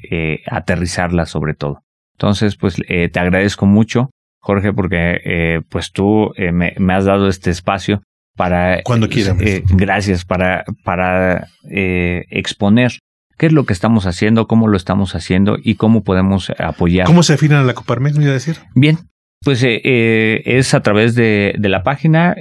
aterrizarlas 0.45 1.29
sobre 1.29 1.53
todo. 1.53 1.81
Entonces, 2.13 2.55
pues 2.55 2.75
te 2.75 3.19
agradezco 3.19 3.65
mucho 3.65 4.09
Jorge, 4.39 4.73
porque 4.73 5.21
eh, 5.23 5.61
pues 5.69 5.91
tú 5.91 6.31
eh, 6.35 6.51
me, 6.51 6.93
has 6.93 7.05
dado 7.05 7.27
este 7.27 7.51
espacio 7.51 8.01
para... 8.35 8.81
Cuando 8.83 9.09
quieras. 9.09 9.37
Eh, 9.41 9.63
gracias, 9.67 10.25
para, 10.25 10.63
para 10.83 11.47
exponer 11.63 12.93
qué 13.37 13.47
es 13.47 13.51
lo 13.51 13.65
que 13.65 13.73
estamos 13.73 14.05
haciendo, 14.05 14.47
cómo 14.47 14.67
lo 14.67 14.77
estamos 14.77 15.15
haciendo 15.15 15.57
y 15.61 15.75
cómo 15.75 16.03
podemos 16.03 16.51
apoyar. 16.57 17.05
¿Cómo 17.05 17.23
se 17.23 17.33
afinan 17.33 17.59
a 17.59 17.63
la 17.63 17.73
Coparmex, 17.73 18.17
me 18.17 18.23
iba 18.23 18.31
a 18.31 18.33
decir? 18.33 18.57
Bien, 18.75 18.97
pues 19.41 19.63
es 19.63 20.73
a 20.73 20.81
través 20.81 21.15
de, 21.15 21.55
de 21.57 21.69
la 21.69 21.83
página 21.83 22.35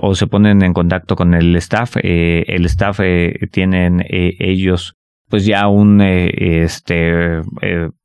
o 0.00 0.14
se 0.14 0.26
ponen 0.26 0.62
en 0.62 0.72
contacto 0.72 1.16
con 1.16 1.34
el 1.34 1.56
staff. 1.56 1.96
el 1.96 2.64
staff 2.66 3.00
tienen 3.50 4.04
ellos 4.08 4.94
pues 5.28 5.44
ya 5.44 5.66
un 5.66 6.00
este 6.00 7.42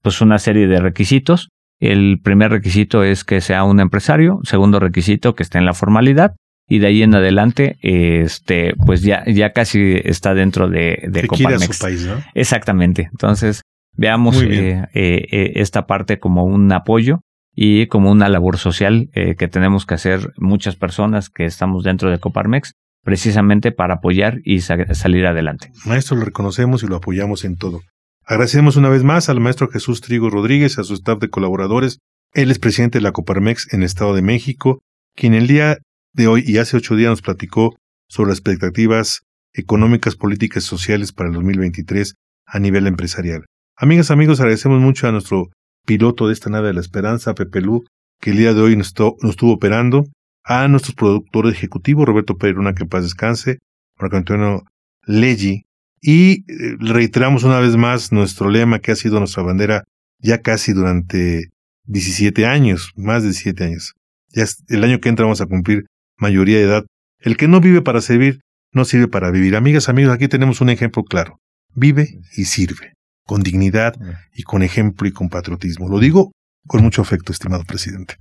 pues 0.02 0.22
una 0.22 0.40
serie 0.40 0.68
de 0.68 0.80
requisitos 0.80 1.50
el 1.82 2.20
primer 2.24 2.52
requisito 2.52 3.04
es 3.04 3.24
que 3.24 3.42
sea 3.42 3.64
un 3.64 3.80
empresario, 3.80 4.40
segundo 4.44 4.80
requisito 4.80 5.34
que 5.34 5.42
esté 5.42 5.58
en 5.58 5.66
la 5.66 5.74
formalidad 5.74 6.36
y 6.70 6.78
de 6.78 6.88
ahí 6.88 7.02
en 7.02 7.16
adelante, 7.16 7.78
este, 7.82 8.76
pues 8.86 9.02
ya, 9.02 9.26
ya 9.26 9.52
casi 9.52 10.00
está 10.04 10.36
dentro 10.36 10.70
de, 10.70 11.04
de 11.10 11.26
Coparmex. 11.26 11.76
Su 11.76 11.84
país, 11.84 12.06
¿no? 12.06 12.22
Exactamente. 12.36 13.10
Entonces, 13.12 13.64
veamos 13.98 14.42
eh, 14.44 14.88
eh, 14.94 15.28
eh, 15.32 15.52
esta 15.56 15.88
parte 15.88 16.20
como 16.20 16.46
un 16.46 16.72
apoyo 16.72 17.22
y 17.54 17.88
como 17.88 18.12
una 18.12 18.30
labor 18.30 18.58
social 18.58 19.10
que 19.14 19.48
tenemos 19.48 19.86
que 19.86 19.96
hacer 19.96 20.34
muchas 20.38 20.76
personas 20.76 21.30
que 21.30 21.46
estamos 21.46 21.84
dentro 21.84 22.10
de 22.10 22.20
Coparmex 22.20 22.74
precisamente 23.04 23.72
para 23.72 23.96
apoyar 23.96 24.40
y 24.44 24.62
salir 24.62 25.26
adelante. 25.26 25.72
Maestro, 25.86 26.18
lo 26.18 26.26
reconocemos 26.26 26.84
y 26.84 26.88
lo 26.88 26.98
apoyamos 26.98 27.44
en 27.46 27.58
todo. 27.58 27.82
Agradecemos 28.26 28.78
una 28.78 28.90
vez 28.90 29.04
más 29.04 29.30
al 29.30 29.40
maestro 29.40 29.68
Jesús 29.70 30.02
Trigo 30.02 30.30
Rodríguez 30.30 30.78
a 30.78 30.84
su 30.84 30.94
staff 30.94 31.20
de 31.20 31.30
colaboradores. 31.30 32.00
Él 32.34 32.52
es 32.52 32.60
presidente 32.60 33.00
de 33.00 33.04
la 33.04 33.12
Coparmex 33.12 33.74
en 33.74 33.82
el 33.82 33.88
Estado 33.88 34.14
de 34.14 34.22
México, 34.22 34.82
quien 35.16 35.34
el 35.34 35.48
día 35.48 35.80
de 36.14 36.28
hoy 36.28 36.44
y 36.46 36.58
hace 36.58 36.78
ocho 36.78 36.96
días 36.96 37.10
nos 37.10 37.22
platicó 37.22 37.76
sobre 38.08 38.30
las 38.30 38.38
expectativas 38.38 39.22
económicas, 39.54 40.16
políticas 40.16 40.64
y 40.64 40.68
sociales 40.68 41.12
para 41.12 41.30
el 41.30 41.36
2023 41.36 42.14
a 42.46 42.60
nivel 42.60 42.88
empresarial. 42.88 43.46
Amigas, 43.76 44.12
amigos, 44.12 44.40
agradecemos 44.40 44.80
mucho 44.80 45.08
a 45.08 45.12
nuestro 45.12 45.50
piloto 45.86 46.28
de 46.28 46.34
esta 46.34 46.50
nave 46.50 46.68
de 46.68 46.74
la 46.74 46.82
esperanza, 46.82 47.34
Pepe 47.34 47.62
Lu, 47.62 47.84
que 48.20 48.32
el 48.32 48.38
día 48.38 48.54
de 48.54 48.62
hoy 48.62 48.76
nos, 48.76 48.88
estuvo 48.88 49.54
operando, 49.54 50.06
a 50.44 50.68
nuestros 50.68 50.96
productores 50.96 51.54
ejecutivos, 51.54 52.06
Roberto 52.06 52.38
Peruna, 52.38 52.74
que 52.74 52.86
paz 52.86 53.04
descanse, 53.04 53.60
Marco 54.00 54.18
Antonio 54.18 54.64
Leggi, 55.06 55.66
y 56.02 56.44
eh, 56.52 56.78
reiteramos 56.80 57.44
una 57.44 57.60
vez 57.60 57.76
más 57.76 58.12
nuestro 58.12 58.50
lema 58.50 58.80
que 58.80 58.92
ha 58.92 58.96
sido 58.96 59.20
nuestra 59.20 59.44
bandera 59.44 59.84
ya 60.20 60.42
casi 60.42 60.74
durante 60.74 61.50
17 61.86 62.46
años, 62.46 62.92
más 62.96 63.24
de 63.24 63.30
17 63.30 63.64
años. 63.64 63.94
Ya 64.30 64.46
el 64.70 64.84
año 64.84 65.00
que 65.00 65.10
entra 65.10 65.26
vamos 65.26 65.42
a 65.42 65.46
cumplir 65.46 65.86
mayoría 66.18 66.58
de 66.58 66.64
edad. 66.64 66.86
El 67.20 67.38
que 67.38 67.48
no 67.48 67.60
vive 67.60 67.82
para 67.82 68.02
servir, 68.02 68.42
no 68.72 68.86
sirve 68.86 69.08
para 69.08 69.32
vivir. 69.32 69.56
Amigas, 69.56 69.90
amigos, 69.90 70.14
aquí 70.14 70.28
tenemos 70.28 70.62
un 70.62 70.70
ejemplo 70.70 71.04
claro. 71.04 71.40
Vive 71.74 72.20
y 72.36 72.46
sirve, 72.46 72.94
con 73.32 73.44
dignidad 73.44 73.96
y 74.36 74.44
con 74.44 74.62
ejemplo 74.62 75.08
y 75.08 75.14
con 75.14 75.30
patriotismo. 75.30 75.88
Lo 75.88 76.00
digo 76.00 76.34
con 76.68 76.84
mucho 76.84 77.02
afecto, 77.02 77.32
estimado 77.32 77.64
presidente. 77.64 78.16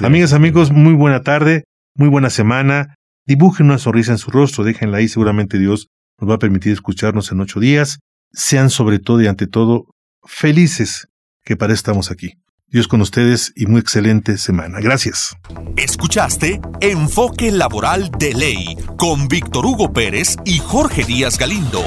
Amigas, 0.00 0.32
amigos, 0.32 0.72
muy 0.72 0.94
buena 0.94 1.22
tarde, 1.22 1.64
muy 1.94 2.08
buena 2.08 2.30
semana. 2.30 2.94
Dibujen 3.26 3.66
una 3.66 3.76
sonrisa 3.76 4.12
en 4.12 4.18
su 4.18 4.30
rostro, 4.30 4.64
déjenla 4.64 4.96
ahí, 4.96 5.08
seguramente 5.08 5.58
Dios 5.58 5.88
nos 6.18 6.30
va 6.30 6.36
a 6.36 6.38
permitir 6.38 6.72
escucharnos 6.72 7.30
en 7.30 7.40
ocho 7.40 7.60
días. 7.60 7.98
Sean 8.32 8.70
sobre 8.70 8.98
todo 9.00 9.20
y 9.20 9.26
ante 9.26 9.46
todo 9.46 9.84
felices, 10.26 11.08
que 11.44 11.58
para 11.58 11.74
estamos 11.74 12.10
aquí. 12.10 12.32
Dios 12.66 12.88
con 12.88 13.02
ustedes 13.02 13.52
y 13.54 13.66
muy 13.66 13.82
excelente 13.82 14.38
semana. 14.38 14.80
Gracias. 14.80 15.36
Escuchaste 15.76 16.62
Enfoque 16.80 17.52
Laboral 17.52 18.10
de 18.18 18.32
Ley 18.32 18.78
con 18.96 19.28
Víctor 19.28 19.66
Hugo 19.66 19.92
Pérez 19.92 20.36
y 20.46 20.56
Jorge 20.56 21.04
Díaz 21.04 21.38
Galindo. 21.38 21.84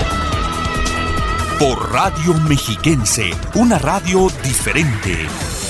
Por 1.59 1.91
Radio 1.91 2.35
Mexiquense, 2.47 3.31
una 3.55 3.79
radio 3.79 4.27
diferente. 4.43 5.66